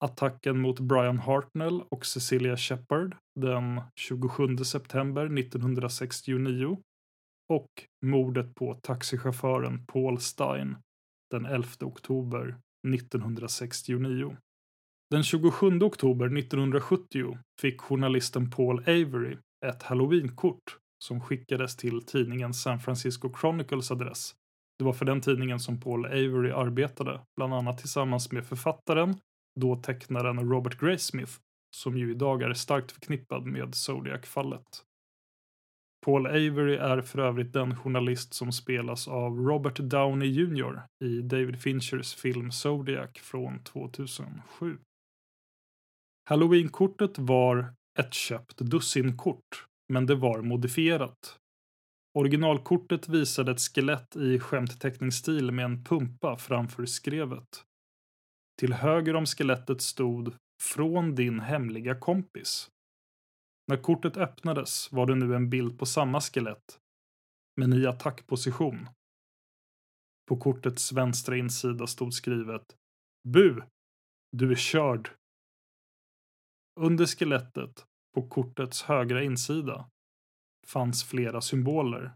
Attacken 0.04 0.60
mot 0.60 0.80
Brian 0.80 1.20
Hartnell 1.20 1.82
och 1.90 2.06
Cecilia 2.06 2.58
Shepard 2.58 3.16
den 3.40 3.82
27 3.96 4.58
september 4.58 5.40
1969 5.40 6.78
och 7.54 7.70
mordet 8.06 8.56
på 8.56 8.74
taxichauffören 8.74 9.86
Paul 9.86 10.20
Stein 10.20 10.76
den 11.32 11.46
11 11.46 11.68
oktober 11.82 12.58
1969. 12.96 14.38
Den 15.10 15.24
27 15.24 15.82
oktober 15.82 16.38
1970 16.38 17.38
fick 17.62 17.82
journalisten 17.82 18.52
Paul 18.52 18.80
Avery 18.80 19.38
ett 19.66 19.84
halloweenkort 19.84 20.78
som 21.04 21.22
skickades 21.22 21.76
till 21.76 22.06
tidningen 22.06 22.54
San 22.54 22.80
Francisco 22.80 23.34
Chronicles 23.42 23.92
adress. 23.92 24.36
Det 24.80 24.86
var 24.86 24.94
för 24.94 25.06
den 25.06 25.22
tidningen 25.22 25.60
som 25.60 25.80
Paul 25.80 26.06
Avery 26.06 26.52
arbetade, 26.52 27.22
bland 27.38 27.54
annat 27.54 27.78
tillsammans 27.78 28.32
med 28.32 28.46
författaren, 28.46 29.16
då 29.60 29.76
tecknaren 29.76 30.50
Robert 30.50 30.80
Graysmith, 30.80 31.34
som 31.76 31.98
ju 31.98 32.12
idag 32.12 32.42
är 32.42 32.54
starkt 32.54 32.92
förknippad 32.92 33.46
med 33.46 33.76
Zodiac-fallet. 33.76 34.86
Paul 36.06 36.28
Avery 36.28 36.76
är 36.76 37.02
för 37.02 37.20
övrigt 37.20 37.54
den 37.54 37.76
journalist 37.76 38.34
som 38.34 38.52
spelas 38.52 39.08
av 39.08 39.38
Robert 39.38 39.78
Downey 39.78 40.30
Jr. 40.30 40.82
i 41.04 41.22
David 41.22 41.62
Finchers 41.62 42.16
film 42.16 42.52
Zodiac 42.52 43.10
från 43.16 43.64
2007. 43.64 44.78
Halloweenkortet 46.30 47.20
var 47.20 47.74
ett 48.00 48.14
köpt 48.14 48.58
dussinkort, 48.58 49.66
men 49.94 50.06
det 50.06 50.16
var 50.16 50.42
modifierat. 50.42 51.38
Originalkortet 52.14 53.10
visade 53.10 53.52
ett 53.52 53.60
skelett 53.60 54.16
i 54.16 54.40
skämtteckningsstil 54.40 55.52
med 55.52 55.66
en 55.66 55.84
pumpa 55.84 56.38
framför 56.38 56.86
skrevet. 56.86 57.66
Till 58.62 58.74
höger 58.74 59.16
om 59.16 59.26
skelettet 59.26 59.82
stod 59.82 60.36
“Från 60.64 61.16
din 61.16 61.40
hemliga 61.40 62.00
kompis”. 62.00 62.70
När 63.68 63.78
kortet 63.78 64.18
öppnades 64.18 64.92
var 64.92 65.06
det 65.06 65.16
nu 65.16 65.36
en 65.36 65.50
bild 65.50 65.80
på 65.80 65.86
samma 65.86 66.22
skelett, 66.22 66.80
men 67.60 67.74
i 67.74 67.86
attackposition. 67.86 68.90
På 70.28 70.38
kortets 70.38 70.92
vänstra 70.92 71.38
insida 71.38 71.88
stod 71.88 72.14
skrivet 72.14 72.76
Bu! 73.30 73.62
Du 74.38 74.52
är 74.52 74.56
körd! 74.56 75.10
Under 76.80 77.06
skelettet, 77.06 77.86
på 78.14 78.28
kortets 78.28 78.84
högra 78.84 79.24
insida, 79.24 79.90
fanns 80.68 81.04
flera 81.04 81.42
symboler. 81.42 82.14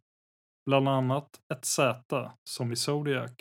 bland 0.66 0.90
annat 0.90 1.42
ett 1.54 1.66
Z 1.66 2.32
som 2.50 2.72
i 2.72 2.76
Zodiac 2.76 3.32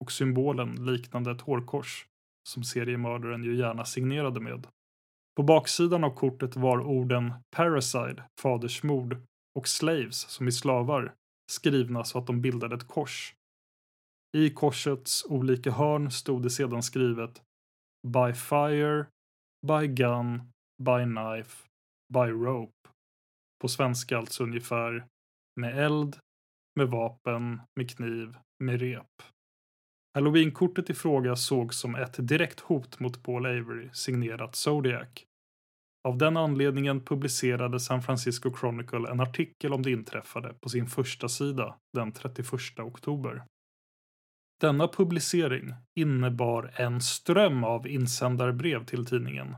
och 0.00 0.12
symbolen 0.12 0.86
liknande 0.86 1.30
ett 1.30 1.40
hårkors 1.40 2.09
som 2.50 2.64
seriemördaren 2.64 3.44
ju 3.44 3.56
gärna 3.56 3.84
signerade 3.84 4.40
med. 4.40 4.66
På 5.36 5.42
baksidan 5.42 6.04
av 6.04 6.14
kortet 6.14 6.56
var 6.56 6.80
orden 6.80 7.32
Parasite, 7.56 8.24
fadersmord 8.40 9.16
och 9.58 9.68
Slaves, 9.68 10.16
som 10.16 10.48
i 10.48 10.52
slavar, 10.52 11.14
skrivna 11.52 12.04
så 12.04 12.18
att 12.18 12.26
de 12.26 12.40
bildade 12.40 12.76
ett 12.76 12.88
kors. 12.88 13.34
I 14.36 14.50
korsets 14.50 15.24
olika 15.24 15.70
hörn 15.70 16.10
stod 16.10 16.42
det 16.42 16.50
sedan 16.50 16.82
skrivet 16.82 17.42
By 18.06 18.32
fire, 18.32 19.06
by 19.66 19.86
gun, 19.86 20.52
by 20.82 21.04
knife, 21.04 21.68
by 22.14 22.30
rope. 22.30 22.88
På 23.60 23.68
svenska 23.68 24.18
alltså 24.18 24.44
ungefär 24.44 25.06
med 25.60 25.78
eld, 25.84 26.16
med 26.76 26.88
vapen, 26.88 27.60
med 27.76 27.90
kniv, 27.90 28.36
med 28.64 28.80
rep. 28.80 29.22
Halloweenkortet 30.14 30.90
i 30.90 30.94
fråga 30.94 31.36
sågs 31.36 31.76
som 31.76 31.94
ett 31.94 32.28
direkt 32.28 32.60
hot 32.60 33.00
mot 33.00 33.22
Paul 33.22 33.46
Avery, 33.46 33.88
signerat 33.92 34.56
Zodiac. 34.56 35.08
Av 36.08 36.18
den 36.18 36.36
anledningen 36.36 37.00
publicerade 37.00 37.80
San 37.80 38.02
Francisco 38.02 38.56
Chronicle 38.56 39.10
en 39.10 39.20
artikel 39.20 39.72
om 39.72 39.82
det 39.82 39.90
inträffade 39.90 40.54
på 40.60 40.68
sin 40.68 40.86
första 40.86 41.28
sida 41.28 41.76
den 41.92 42.12
31 42.12 42.78
oktober. 42.78 43.42
Denna 44.60 44.88
publicering 44.88 45.74
innebar 45.98 46.72
en 46.76 47.00
ström 47.00 47.64
av 47.64 47.88
insändarbrev 47.88 48.84
till 48.84 49.06
tidningen. 49.06 49.56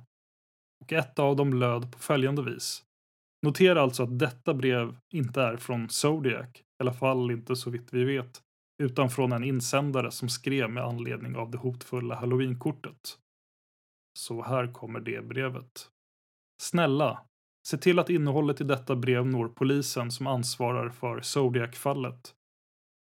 Och 0.84 0.92
ett 0.92 1.18
av 1.18 1.36
dem 1.36 1.54
löd 1.54 1.92
på 1.92 1.98
följande 1.98 2.42
vis. 2.42 2.82
Notera 3.46 3.82
alltså 3.82 4.02
att 4.02 4.18
detta 4.18 4.54
brev 4.54 4.96
inte 5.14 5.42
är 5.42 5.56
från 5.56 5.88
Zodiac, 5.88 6.56
i 6.56 6.62
alla 6.78 6.92
fall 6.92 7.30
inte 7.30 7.56
så 7.56 7.70
vitt 7.70 7.88
vi 7.92 8.04
vet, 8.04 8.42
utan 8.82 9.10
från 9.10 9.32
en 9.32 9.44
insändare 9.44 10.10
som 10.10 10.28
skrev 10.28 10.70
med 10.70 10.84
anledning 10.84 11.36
av 11.36 11.50
det 11.50 11.58
hotfulla 11.58 12.14
halloweenkortet. 12.14 13.18
Så 14.18 14.42
här 14.42 14.72
kommer 14.72 15.00
det 15.00 15.28
brevet. 15.28 15.88
Snälla, 16.62 17.22
se 17.68 17.78
till 17.78 17.98
att 17.98 18.10
innehållet 18.10 18.60
i 18.60 18.64
detta 18.64 18.96
brev 18.96 19.26
når 19.26 19.48
polisen 19.48 20.10
som 20.10 20.26
ansvarar 20.26 20.88
för 20.88 21.20
Zodiac-fallet. 21.20 22.34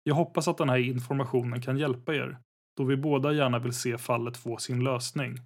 Jag 0.03 0.15
hoppas 0.15 0.49
att 0.49 0.59
den 0.59 0.69
här 0.69 0.79
informationen 0.79 1.63
kan 1.63 1.79
hjälpa 1.79 2.15
er, 2.15 2.39
då 2.77 2.85
vi 2.85 2.97
båda 2.97 3.33
gärna 3.33 3.59
vill 3.59 3.73
se 3.73 3.99
fallet 3.99 4.37
få 4.37 4.57
sin 4.57 4.85
lösning. 4.85 5.39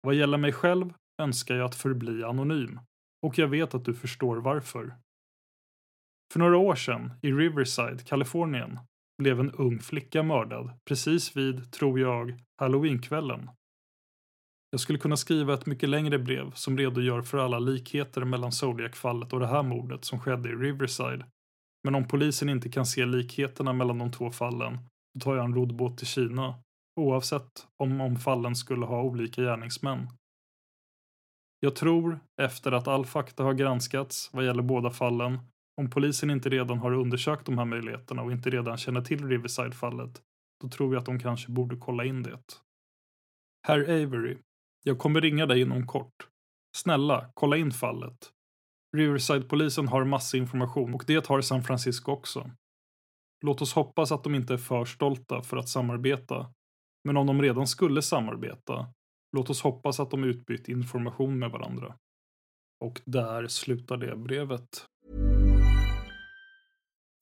Vad 0.00 0.14
gäller 0.14 0.38
mig 0.38 0.52
själv 0.52 0.94
önskar 1.22 1.54
jag 1.54 1.64
att 1.64 1.74
förbli 1.74 2.24
anonym, 2.24 2.80
och 3.26 3.38
jag 3.38 3.48
vet 3.48 3.74
att 3.74 3.84
du 3.84 3.94
förstår 3.94 4.36
varför. 4.36 4.94
För 6.32 6.38
några 6.38 6.56
år 6.56 6.74
sedan, 6.74 7.12
i 7.22 7.32
Riverside, 7.32 8.06
Kalifornien, 8.06 8.78
blev 9.18 9.40
en 9.40 9.50
ung 9.50 9.78
flicka 9.78 10.22
mördad 10.22 10.70
precis 10.88 11.36
vid, 11.36 11.72
tror 11.72 12.00
jag, 12.00 12.40
halloweenkvällen. 12.60 13.50
Jag 14.70 14.80
skulle 14.80 14.98
kunna 14.98 15.16
skriva 15.16 15.54
ett 15.54 15.66
mycket 15.66 15.88
längre 15.88 16.18
brev 16.18 16.50
som 16.54 16.78
redogör 16.78 17.22
för 17.22 17.38
alla 17.38 17.58
likheter 17.58 18.24
mellan 18.24 18.52
Zodiac-fallet 18.52 19.32
och 19.32 19.40
det 19.40 19.46
här 19.46 19.62
mordet 19.62 20.04
som 20.04 20.20
skedde 20.20 20.48
i 20.48 20.52
Riverside. 20.52 21.24
Men 21.84 21.94
om 21.94 22.08
polisen 22.08 22.48
inte 22.48 22.68
kan 22.68 22.86
se 22.86 23.06
likheterna 23.06 23.72
mellan 23.72 23.98
de 23.98 24.12
två 24.12 24.30
fallen, 24.30 24.78
då 25.14 25.20
tar 25.20 25.36
jag 25.36 25.44
en 25.44 25.54
roddbåt 25.54 25.98
till 25.98 26.06
Kina, 26.06 26.54
oavsett 27.00 27.66
om, 27.82 28.00
om 28.00 28.16
fallen 28.16 28.56
skulle 28.56 28.86
ha 28.86 29.02
olika 29.02 29.42
gärningsmän. 29.42 30.08
Jag 31.60 31.76
tror, 31.76 32.20
efter 32.42 32.72
att 32.72 32.88
all 32.88 33.06
fakta 33.06 33.44
har 33.44 33.54
granskats 33.54 34.30
vad 34.32 34.44
gäller 34.44 34.62
båda 34.62 34.90
fallen, 34.90 35.38
om 35.76 35.90
polisen 35.90 36.30
inte 36.30 36.48
redan 36.48 36.78
har 36.78 36.92
undersökt 36.92 37.46
de 37.46 37.58
här 37.58 37.64
möjligheterna 37.64 38.22
och 38.22 38.32
inte 38.32 38.50
redan 38.50 38.76
känner 38.76 39.00
till 39.00 39.28
Riverside-fallet, 39.28 40.22
då 40.60 40.68
tror 40.68 40.94
jag 40.94 41.00
att 41.00 41.06
de 41.06 41.18
kanske 41.18 41.50
borde 41.50 41.76
kolla 41.76 42.04
in 42.04 42.22
det. 42.22 42.38
Herr 43.66 43.82
Avery, 43.82 44.38
jag 44.82 44.98
kommer 44.98 45.20
ringa 45.20 45.46
dig 45.46 45.60
inom 45.60 45.86
kort. 45.86 46.28
Snälla, 46.76 47.30
kolla 47.34 47.56
in 47.56 47.70
fallet. 47.70 48.30
Riverside-polisen 48.96 49.88
har 49.88 50.04
massa 50.04 50.36
information 50.36 50.94
och 50.94 51.04
det 51.06 51.26
har 51.26 51.40
San 51.40 51.62
Francisco 51.62 52.12
också. 52.12 52.50
Låt 53.44 53.62
oss 53.62 53.74
hoppas 53.74 54.12
att 54.12 54.24
de 54.24 54.34
inte 54.34 54.54
är 54.54 54.58
för 54.58 54.84
stolta 54.84 55.42
för 55.42 55.56
att 55.56 55.68
samarbeta. 55.68 56.52
Men 57.04 57.16
om 57.16 57.26
de 57.26 57.42
redan 57.42 57.66
skulle 57.66 58.02
samarbeta, 58.02 58.86
låt 59.36 59.50
oss 59.50 59.62
hoppas 59.62 60.00
att 60.00 60.10
de 60.10 60.24
utbytt 60.24 60.68
information 60.68 61.38
med 61.38 61.50
varandra. 61.50 61.96
Och 62.84 63.00
där 63.04 63.46
slutar 63.46 63.96
det 63.96 64.16
brevet. 64.16 64.86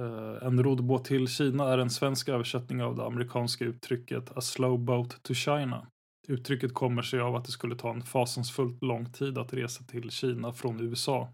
Uh, 0.00 0.46
en 0.46 0.62
roddbåt 0.62 1.04
till 1.04 1.28
Kina 1.28 1.72
är 1.72 1.78
en 1.78 1.90
svensk 1.90 2.28
översättning 2.28 2.82
av 2.82 2.96
det 2.96 3.06
amerikanska 3.06 3.64
uttrycket 3.64 4.36
A 4.36 4.40
slow 4.40 4.78
boat 4.78 5.22
to 5.22 5.34
China. 5.34 5.86
Uttrycket 6.28 6.74
kommer 6.74 7.02
sig 7.02 7.20
av 7.20 7.36
att 7.36 7.44
det 7.44 7.52
skulle 7.52 7.76
ta 7.76 7.90
en 7.90 8.02
fasansfullt 8.02 8.82
lång 8.82 9.12
tid 9.12 9.38
att 9.38 9.52
resa 9.52 9.84
till 9.84 10.10
Kina 10.10 10.52
från 10.52 10.80
USA. 10.80 11.28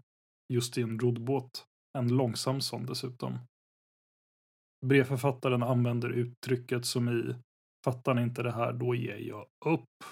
Just 0.53 0.77
i 0.77 0.81
en 0.81 0.99
roddbåt. 0.99 1.65
En 1.97 2.07
långsam 2.07 2.61
sån 2.61 2.85
dessutom. 2.85 3.39
Brevförfattaren 4.85 5.63
använder 5.63 6.09
uttrycket 6.09 6.85
som 6.85 7.09
i 7.09 7.35
Fattar 7.85 8.13
ni 8.13 8.21
inte 8.21 8.43
det 8.43 8.51
här, 8.51 8.73
då 8.73 8.95
ger 8.95 9.17
jag 9.17 9.45
upp. 9.65 10.03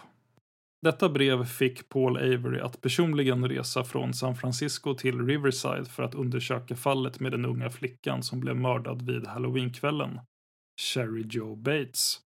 Detta 0.82 1.10
brev 1.10 1.46
fick 1.46 1.90
Paul 1.90 2.18
Avery 2.18 2.60
att 2.60 2.82
personligen 2.82 3.50
resa 3.50 3.84
från 3.84 4.14
San 4.14 4.36
Francisco 4.36 4.94
till 4.94 5.26
Riverside 5.26 5.86
för 5.86 6.04
att 6.04 6.16
undersöka 6.16 6.76
fallet 6.76 7.20
med 7.20 7.32
den 7.32 7.46
unga 7.46 7.70
flickan 7.70 8.24
som 8.24 8.40
blev 8.40 8.56
mördad 8.56 9.02
vid 9.02 9.28
halloweenkvällen, 9.28 10.20
Sherry 10.82 11.26
Joe 11.30 11.56
Bates. 11.56 12.22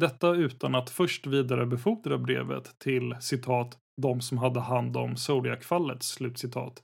Detta 0.00 0.34
utan 0.34 0.74
att 0.74 0.90
först 0.90 1.26
vidarebefordra 1.26 2.18
brevet 2.18 2.78
till 2.78 3.16
citat 3.20 3.78
de 4.02 4.20
som 4.20 4.38
hade 4.38 4.60
hand 4.60 4.96
om 4.96 5.16
Zodiac-fallet, 5.16 6.02
slutcitat, 6.02 6.82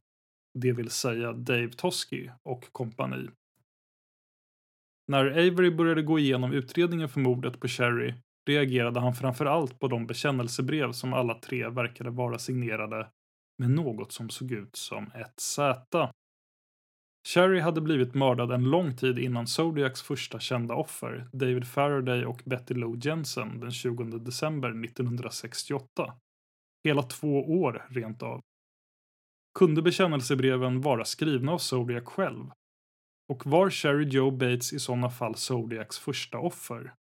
det 0.58 0.72
vill 0.72 0.90
säga 0.90 1.32
Dave 1.32 1.70
Tosky 1.70 2.30
och 2.42 2.72
kompani. 2.72 3.28
När 5.08 5.26
Avery 5.30 5.70
började 5.70 6.02
gå 6.02 6.18
igenom 6.18 6.52
utredningen 6.52 7.08
för 7.08 7.20
mordet 7.20 7.60
på 7.60 7.68
Sherry 7.68 8.14
reagerade 8.48 9.00
han 9.00 9.14
framför 9.14 9.46
allt 9.46 9.80
på 9.80 9.88
de 9.88 10.06
bekännelsebrev 10.06 10.92
som 10.92 11.12
alla 11.12 11.34
tre 11.34 11.68
verkade 11.68 12.10
vara 12.10 12.38
signerade 12.38 13.08
med 13.58 13.70
något 13.70 14.12
som 14.12 14.30
såg 14.30 14.52
ut 14.52 14.76
som 14.76 15.04
ett 15.04 15.40
Z. 15.40 16.10
Sherry 17.28 17.60
hade 17.60 17.80
blivit 17.80 18.14
mördad 18.14 18.52
en 18.52 18.70
lång 18.70 18.96
tid 18.96 19.18
innan 19.18 19.46
Zodiacs 19.46 20.02
första 20.02 20.40
kända 20.40 20.74
offer, 20.74 21.28
David 21.32 21.66
Faraday 21.66 22.24
och 22.24 22.42
Betty 22.44 22.74
Lou 22.74 22.98
Jensen, 23.02 23.60
den 23.60 23.70
20 23.70 24.04
december 24.04 24.84
1968. 24.84 26.14
Hela 26.84 27.02
två 27.02 27.62
år 27.62 27.86
rent 27.90 28.22
av. 28.22 28.40
Kunde 29.58 29.82
bekännelsebreven 29.82 30.80
vara 30.80 31.04
skrivna 31.04 31.52
av 31.52 31.58
Zodiac 31.58 32.04
själv? 32.04 32.50
Och 33.28 33.46
var 33.46 33.70
Sherry 33.70 34.08
Joe 34.08 34.30
Bates 34.30 34.72
i 34.72 34.78
sådana 34.78 35.10
fall 35.10 35.34
Zodiacs 35.34 35.98
första 35.98 36.38
offer? 36.38 36.94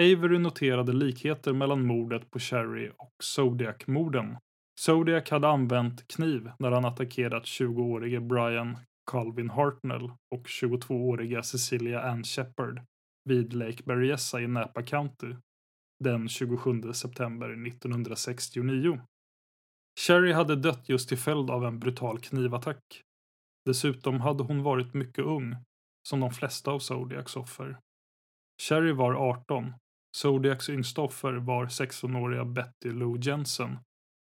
Avery 0.00 0.38
noterade 0.38 0.92
likheter 0.92 1.52
mellan 1.52 1.86
mordet 1.86 2.30
på 2.30 2.38
Sherry 2.38 2.90
och 2.98 3.12
Zodiac-morden. 3.22 4.36
Zodiac 4.80 5.30
hade 5.30 5.48
använt 5.48 6.08
kniv 6.08 6.50
när 6.58 6.70
han 6.70 6.84
attackerat 6.84 7.44
20-årige 7.44 8.20
Brian 8.20 8.78
Calvin 9.10 9.50
Hartnell 9.50 10.10
och 10.34 10.46
22-åriga 10.46 11.42
Cecilia 11.42 12.02
Ann 12.02 12.24
Shepard 12.24 12.80
vid 13.24 13.52
Lake 13.52 13.82
Berryessa 13.84 14.40
i 14.40 14.46
Napa 14.46 14.82
County 14.82 15.34
den 16.04 16.28
27 16.28 16.92
september 16.92 17.66
1969. 17.66 19.00
Sherry 20.00 20.32
hade 20.32 20.56
dött 20.56 20.88
just 20.88 21.08
till 21.08 21.18
följd 21.18 21.50
av 21.50 21.64
en 21.64 21.78
brutal 21.78 22.18
knivattack. 22.18 23.02
Dessutom 23.64 24.20
hade 24.20 24.42
hon 24.42 24.62
varit 24.62 24.94
mycket 24.94 25.24
ung, 25.24 25.56
som 26.08 26.20
de 26.20 26.30
flesta 26.30 26.70
av 26.70 26.78
Zodiacs 26.78 27.36
offer. 27.36 27.78
Sherry 28.62 28.92
var 28.92 29.14
18. 29.14 29.72
Zodiacs 30.16 30.68
yngsta 30.68 31.00
offer 31.00 31.32
var 31.32 31.66
16-åriga 31.66 32.44
Betty 32.44 32.92
Lou 32.92 33.18
Jensen 33.20 33.78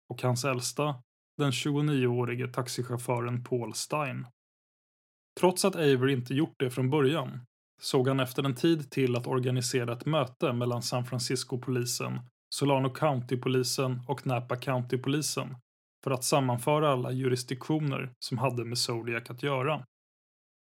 och 0.10 0.22
hans 0.22 0.46
äldsta 0.46 0.96
den 1.38 1.52
29-årige 1.52 2.48
taxichauffören 2.48 3.44
Paul 3.44 3.74
Stein. 3.74 4.28
Trots 5.40 5.66
att 5.66 5.76
Avery 5.76 6.14
inte 6.14 6.34
gjort 6.34 6.56
det 6.60 6.70
från 6.70 6.90
början 6.90 7.42
såg 7.82 8.08
han 8.08 8.20
efter 8.20 8.44
en 8.44 8.56
tid 8.56 8.92
till 8.92 9.16
att 9.16 9.28
organisera 9.28 9.94
ett 9.94 10.06
möte 10.06 10.54
mellan 10.54 10.82
San 10.82 11.06
Francisco-polisen, 11.06 12.20
Solano 12.56 12.90
County-polisen 12.90 14.00
och 14.08 14.28
Napa 14.28 14.56
County-polisen 14.56 15.56
för 16.04 16.12
att 16.12 16.24
sammanföra 16.24 16.92
alla 16.92 17.12
jurisdiktioner 17.12 18.14
som 18.20 18.38
hade 18.38 18.66
med 18.66 18.78
Zodiac 18.78 19.30
att 19.30 19.44
göra. 19.44 19.86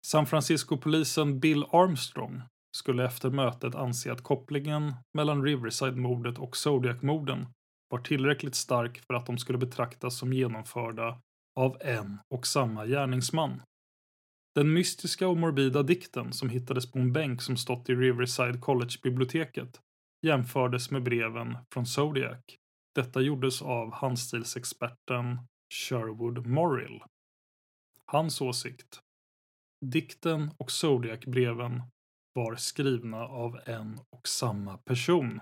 San 0.06 0.26
Francisco-polisen 0.26 1.40
Bill 1.40 1.64
Armstrong 1.64 2.42
skulle 2.76 3.06
efter 3.06 3.30
mötet 3.30 3.76
anse 3.76 4.12
att 4.12 4.24
kopplingen 4.24 4.94
mellan 5.14 5.44
Riverside-mordet 5.44 6.40
och 6.40 6.58
Zodiac-morden 6.58 7.48
var 7.90 8.00
tillräckligt 8.00 8.56
stark 8.56 9.00
för 9.08 9.14
att 9.14 9.26
de 9.26 9.38
skulle 9.38 9.58
betraktas 9.58 10.18
som 10.18 10.34
genomförda 10.34 11.22
av 11.56 11.78
en 11.82 12.20
och 12.30 12.48
samma 12.48 12.86
gärningsman. 12.86 13.62
Den 14.56 14.74
mystiska 14.74 15.28
och 15.28 15.38
morbida 15.38 15.84
dikten 15.84 16.34
som 16.34 16.50
hittades 16.50 16.92
på 16.92 17.00
en 17.00 17.14
bänk 17.14 17.42
som 17.42 17.58
stått 17.58 17.90
i 17.90 17.96
Riverside 17.96 18.62
College-biblioteket 18.62 19.82
jämfördes 20.22 20.92
med 20.92 21.04
breven 21.04 21.58
från 21.74 21.86
Zodiac. 21.86 22.44
Detta 22.96 23.22
gjordes 23.22 23.62
av 23.62 23.94
handstilsexperten 23.94 25.40
Sherwood 25.74 26.48
Morrill. 26.48 27.04
Hans 28.06 28.42
åsikt. 28.42 29.00
Dikten 29.86 30.52
och 30.58 30.72
Zodiac-breven 30.72 31.82
var 32.34 32.56
skrivna 32.56 33.18
av 33.28 33.60
en 33.66 34.00
och 34.10 34.28
samma 34.28 34.78
person. 34.78 35.42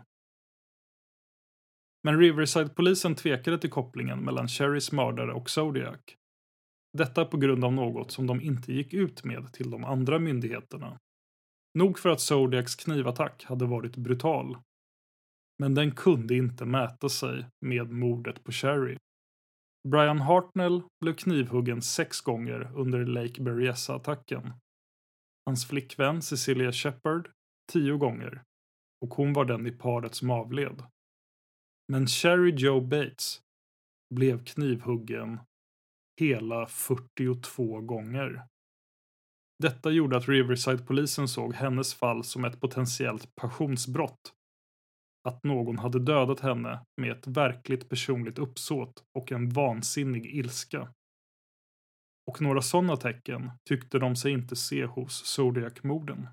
Men 2.03 2.19
Riverside-polisen 2.19 3.15
tvekade 3.15 3.57
till 3.57 3.69
kopplingen 3.69 4.19
mellan 4.19 4.47
Cherrys 4.47 4.91
mördare 4.91 5.33
och 5.33 5.49
Zodiac. 5.49 5.99
Detta 6.97 7.25
på 7.25 7.37
grund 7.37 7.65
av 7.65 7.73
något 7.73 8.11
som 8.11 8.27
de 8.27 8.41
inte 8.41 8.73
gick 8.73 8.93
ut 8.93 9.23
med 9.23 9.53
till 9.53 9.71
de 9.71 9.83
andra 9.83 10.19
myndigheterna. 10.19 10.99
Nog 11.73 11.99
för 11.99 12.09
att 12.09 12.21
Zodiacs 12.21 12.75
knivattack 12.75 13.43
hade 13.43 13.65
varit 13.65 13.97
brutal. 13.97 14.57
Men 15.59 15.75
den 15.75 15.91
kunde 15.91 16.35
inte 16.35 16.65
mäta 16.65 17.09
sig 17.09 17.45
med 17.65 17.91
mordet 17.91 18.43
på 18.43 18.51
Cherry. 18.51 18.97
Brian 19.87 20.21
Hartnell 20.21 20.81
blev 21.01 21.13
knivhuggen 21.13 21.81
sex 21.81 22.21
gånger 22.21 22.71
under 22.75 23.05
Lake 23.05 23.41
Berryessa-attacken. 23.41 24.53
Hans 25.49 25.67
flickvän 25.67 26.21
Cecilia 26.21 26.71
Shepard 26.71 27.29
tio 27.71 27.97
gånger. 27.97 28.43
Och 29.01 29.13
hon 29.13 29.33
var 29.33 29.45
den 29.45 29.67
i 29.67 29.71
paret 29.71 30.15
som 30.15 30.29
avled. 30.29 30.83
Men 31.87 32.07
Sherry 32.07 32.51
Joe 32.51 32.81
Bates 32.81 33.41
blev 34.15 34.45
knivhuggen 34.45 35.39
hela 36.19 36.67
42 36.67 37.81
gånger. 37.81 38.45
Detta 39.63 39.91
gjorde 39.91 40.17
att 40.17 40.27
Riverside-polisen 40.27 41.27
såg 41.27 41.53
hennes 41.53 41.93
fall 41.93 42.23
som 42.23 42.45
ett 42.45 42.61
potentiellt 42.61 43.35
passionsbrott. 43.35 44.33
Att 45.27 45.43
någon 45.43 45.79
hade 45.79 45.99
dödat 45.99 46.39
henne 46.39 46.85
med 47.01 47.11
ett 47.11 47.27
verkligt 47.27 47.89
personligt 47.89 48.39
uppsåt 48.39 49.03
och 49.17 49.31
en 49.31 49.49
vansinnig 49.49 50.25
ilska. 50.25 50.93
Och 52.29 52.41
några 52.41 52.61
sådana 52.61 52.97
tecken 52.97 53.51
tyckte 53.69 53.99
de 53.99 54.15
sig 54.15 54.31
inte 54.31 54.55
se 54.55 54.85
hos 54.85 55.25
Zodiac-morden. 55.25 56.27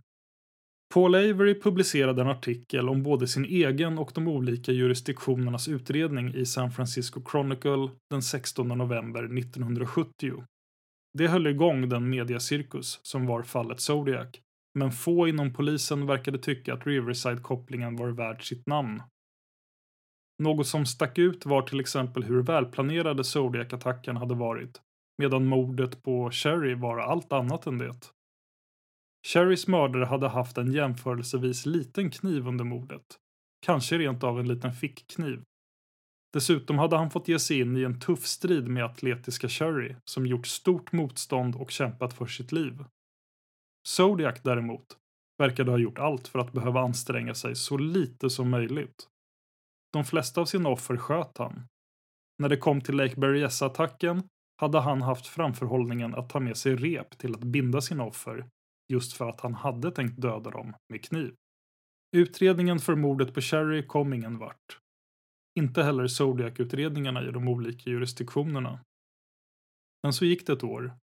Paul 0.95 1.15
Avery 1.15 1.61
publicerade 1.61 2.23
en 2.23 2.29
artikel 2.29 2.89
om 2.89 3.03
både 3.03 3.29
sin 3.29 3.45
egen 3.45 3.99
och 3.99 4.13
de 4.15 4.29
olika 4.29 4.73
jurisdiktionernas 4.73 5.69
utredning 5.69 6.35
i 6.35 6.47
San 6.47 6.71
Francisco 6.71 7.23
Chronicle 7.31 7.89
den 8.11 8.23
16 8.23 8.69
november 8.69 9.39
1970. 9.39 10.45
Det 11.19 11.29
höll 11.29 11.47
igång 11.47 11.89
den 11.89 12.11
mediacirkus 12.11 13.01
som 13.03 13.27
var 13.27 13.43
fallet 13.43 13.81
Zodiac, 13.81 14.29
men 14.79 14.93
få 14.93 15.29
inom 15.29 15.53
polisen 15.53 16.07
verkade 16.07 16.39
tycka 16.39 16.75
att 16.75 16.87
Riverside-kopplingen 16.87 17.97
var 17.97 18.09
värd 18.09 18.49
sitt 18.49 18.67
namn. 18.67 19.03
Något 20.43 20.67
som 20.67 20.87
stack 20.87 21.19
ut 21.19 21.47
var 21.47 21.63
till 21.63 21.81
exempel 21.81 22.25
hur 22.25 22.43
välplanerade 22.43 23.25
Zodiac-attacken 23.25 24.17
hade 24.17 24.35
varit, 24.35 24.81
medan 25.19 25.47
mordet 25.47 26.03
på 26.03 26.31
Sherry 26.31 26.75
var 26.75 26.99
allt 26.99 27.33
annat 27.33 27.67
än 27.67 27.79
det. 27.79 28.13
Sherrys 29.27 29.67
mördare 29.67 30.05
hade 30.05 30.29
haft 30.29 30.59
en 30.59 30.73
jämförelsevis 30.73 31.67
liten 31.67 32.11
kniv 32.11 32.49
under 32.49 32.65
mordet. 32.65 33.19
Kanske 33.67 33.99
rent 33.99 34.25
av 34.25 34.41
en 34.41 34.49
liten 34.49 34.73
fickkniv. 34.73 35.43
Dessutom 36.33 36.79
hade 36.79 36.97
han 36.97 37.11
fått 37.11 37.29
ge 37.29 37.39
sig 37.39 37.61
in 37.61 37.77
i 37.77 37.83
en 37.83 38.01
tuff 38.01 38.27
strid 38.27 38.69
med 38.69 38.85
atletiska 38.85 39.49
Sherry 39.49 39.97
som 40.05 40.27
gjort 40.27 40.47
stort 40.47 40.93
motstånd 40.93 41.57
och 41.57 41.71
kämpat 41.71 42.15
för 42.15 42.27
sitt 42.27 42.53
liv. 42.53 42.85
Zodiac 43.89 44.41
däremot 44.43 44.97
verkade 45.39 45.71
ha 45.71 45.79
gjort 45.79 45.99
allt 45.99 46.29
för 46.29 46.39
att 46.39 46.53
behöva 46.53 46.81
anstränga 46.81 47.35
sig 47.35 47.57
så 47.57 47.77
lite 47.77 48.31
som 48.31 48.51
möjligt. 48.51 49.09
De 49.93 50.05
flesta 50.05 50.41
av 50.41 50.45
sina 50.45 50.69
offer 50.69 50.97
sköt 50.97 51.39
han. 51.39 51.67
När 52.39 52.49
det 52.49 52.57
kom 52.57 52.81
till 52.81 52.97
Lake 52.97 53.21
Berryessa-attacken 53.21 54.23
hade 54.57 54.81
han 54.81 55.03
haft 55.03 55.27
framförhållningen 55.27 56.15
att 56.15 56.29
ta 56.29 56.41
med 56.41 56.57
sig 56.57 56.77
rep 56.77 57.19
till 57.19 57.35
att 57.35 57.45
binda 57.45 57.81
sina 57.81 58.05
offer 58.05 58.49
just 58.93 59.13
för 59.13 59.29
att 59.29 59.41
han 59.41 59.55
hade 59.55 59.91
tänkt 59.91 60.21
döda 60.21 60.51
dem 60.51 60.75
med 60.89 61.05
kniv. 61.05 61.35
Utredningen 62.17 62.79
för 62.79 62.95
mordet 62.95 63.35
på 63.35 63.41
Cherry 63.41 63.87
kom 63.87 64.13
ingen 64.13 64.39
vart. 64.39 64.81
Inte 65.59 65.83
heller 65.83 66.07
Zodiac-utredningarna 66.07 67.29
i 67.29 67.31
de 67.31 67.49
olika 67.49 67.91
jurisdiktionerna. 67.91 68.81
Men 70.03 70.13
så 70.13 70.25
gick 70.25 70.47
det 70.47 70.53
ett 70.53 70.65
år. 70.65 70.97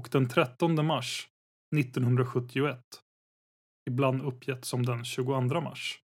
Och 0.00 0.08
den 0.12 0.28
13 0.28 0.86
mars 0.86 1.28
1971, 1.76 2.80
ibland 3.90 4.22
uppgett 4.22 4.64
som 4.64 4.86
den 4.86 5.04
22 5.04 5.60
mars, 5.60 6.00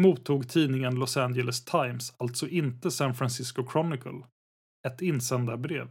mottog 0.00 0.48
tidningen 0.48 0.94
Los 0.94 1.16
Angeles 1.16 1.64
Times, 1.64 2.14
alltså 2.16 2.48
inte 2.48 2.90
San 2.90 3.14
Francisco 3.14 3.70
Chronicle, 3.70 4.22
ett 4.88 5.02
insändarbrev. 5.02 5.90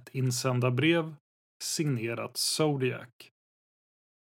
Ett 0.00 0.08
insändarbrev 0.08 1.14
signerat 1.62 2.36
Zodiac. 2.36 3.08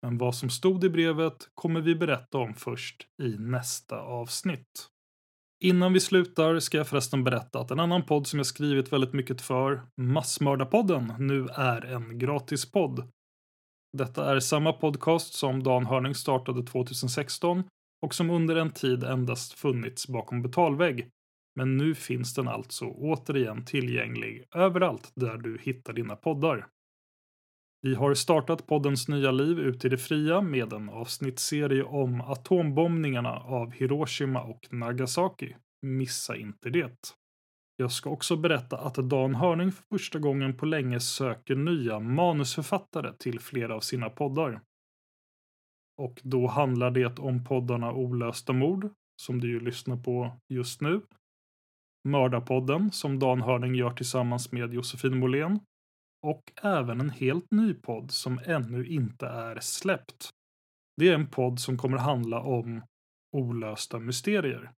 Men 0.02 0.18
vad 0.18 0.36
som 0.36 0.50
stod 0.50 0.84
i 0.84 0.90
brevet 0.90 1.50
kommer 1.54 1.82
vi 1.82 1.96
berätta 1.96 2.38
om 2.38 2.54
först 2.54 3.08
i 3.24 3.38
nästa 3.38 4.02
avsnitt. 4.02 4.90
Innan 5.64 5.94
vi 5.94 6.00
slutar 6.00 6.60
ska 6.60 6.78
jag 6.78 6.88
förresten 6.88 7.24
berätta 7.24 7.60
att 7.60 7.72
en 7.72 7.80
annan 7.80 8.06
podd 8.06 8.28
som 8.28 8.40
jag 8.40 8.46
skrivit 8.46 8.94
väldigt 8.94 9.14
mycket 9.14 9.42
för, 9.42 9.82
Massmördarpodden, 10.02 11.14
nu 11.20 11.48
är 11.48 11.86
en 11.86 12.20
gratispodd. 12.20 13.10
Detta 13.98 14.32
är 14.32 14.40
samma 14.40 14.74
podcast 14.74 15.34
som 15.34 15.64
Dan 15.64 15.86
Hörning 15.86 16.16
startade 16.16 16.64
2016 16.64 17.64
och 18.02 18.16
som 18.16 18.30
under 18.30 18.56
en 18.56 18.72
tid 18.72 19.04
endast 19.04 19.54
funnits 19.54 20.08
bakom 20.08 20.42
betalvägg. 20.42 21.10
Men 21.56 21.78
nu 21.78 21.96
finns 21.96 22.34
den 22.34 22.48
alltså 22.48 22.86
återigen 22.86 23.66
tillgänglig 23.66 24.46
överallt 24.56 25.12
där 25.16 25.38
du 25.38 25.58
hittar 25.62 25.94
dina 25.94 26.16
poddar. 26.16 26.68
Vi 27.82 27.96
har 27.96 28.14
startat 28.14 28.68
poddens 28.68 29.08
nya 29.08 29.32
liv 29.32 29.60
ut 29.60 29.86
i 29.86 29.90
det 29.90 29.98
fria 29.98 30.42
med 30.42 30.74
en 30.74 30.90
avsnittsserie 30.90 31.84
om 31.84 32.22
atombombningarna 32.22 33.40
av 33.40 33.72
Hiroshima 33.72 34.42
och 34.42 34.68
Nagasaki. 34.72 35.56
Missa 35.82 36.36
inte 36.36 36.70
det. 36.70 37.16
Jag 37.78 37.92
ska 37.92 38.10
också 38.10 38.36
berätta 38.36 38.78
att 38.78 38.96
Dan 38.96 39.36
Hörning 39.36 39.72
för 39.72 39.84
första 39.84 40.20
gången 40.20 40.58
på 40.58 40.66
länge 40.66 41.00
söker 41.00 41.56
nya 41.56 42.00
manusförfattare 42.00 43.14
till 43.14 43.40
flera 43.40 43.76
av 43.76 43.80
sina 43.80 44.10
poddar. 44.10 44.62
Och 45.98 46.22
då 46.24 46.48
handlar 46.48 46.92
det 46.92 47.20
om 47.20 47.46
poddarna 47.46 47.94
Olösta 47.94 48.54
mord, 48.54 48.90
som 49.22 49.42
du 49.42 49.50
ju 49.50 49.60
lyssnar 49.60 49.98
på 49.98 50.32
just 50.50 50.82
nu. 50.82 51.02
Mördarpodden, 52.06 52.92
som 52.92 53.20
Dan 53.20 53.42
Hörning 53.42 53.76
gör 53.76 53.92
tillsammans 53.92 54.52
med 54.52 54.74
Josefin 54.74 55.20
Måhlén 55.20 55.60
och 56.28 56.44
även 56.64 57.00
en 57.00 57.10
helt 57.10 57.52
ny 57.52 57.74
podd 57.74 58.12
som 58.12 58.40
ännu 58.46 58.88
inte 58.88 59.28
är 59.28 59.60
släppt. 59.60 60.30
Det 60.98 61.10
är 61.10 61.14
en 61.14 61.28
podd 61.28 61.60
som 61.60 61.78
kommer 61.78 61.98
handla 61.98 62.42
om 62.42 62.82
olösta 63.38 64.00
mysterier. 64.00 64.72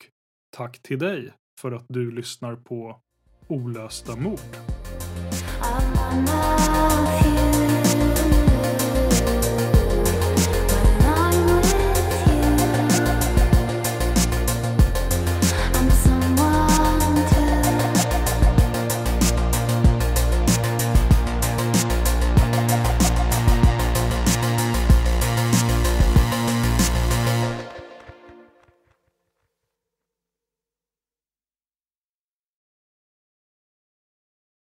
tack 0.57 0.81
till 0.81 0.99
dig 0.99 1.33
för 1.61 1.71
att 1.71 1.85
du 1.89 2.11
lyssnar 2.11 2.55
på 2.55 2.99
Olösta 3.47 4.15
mord. 4.15 4.39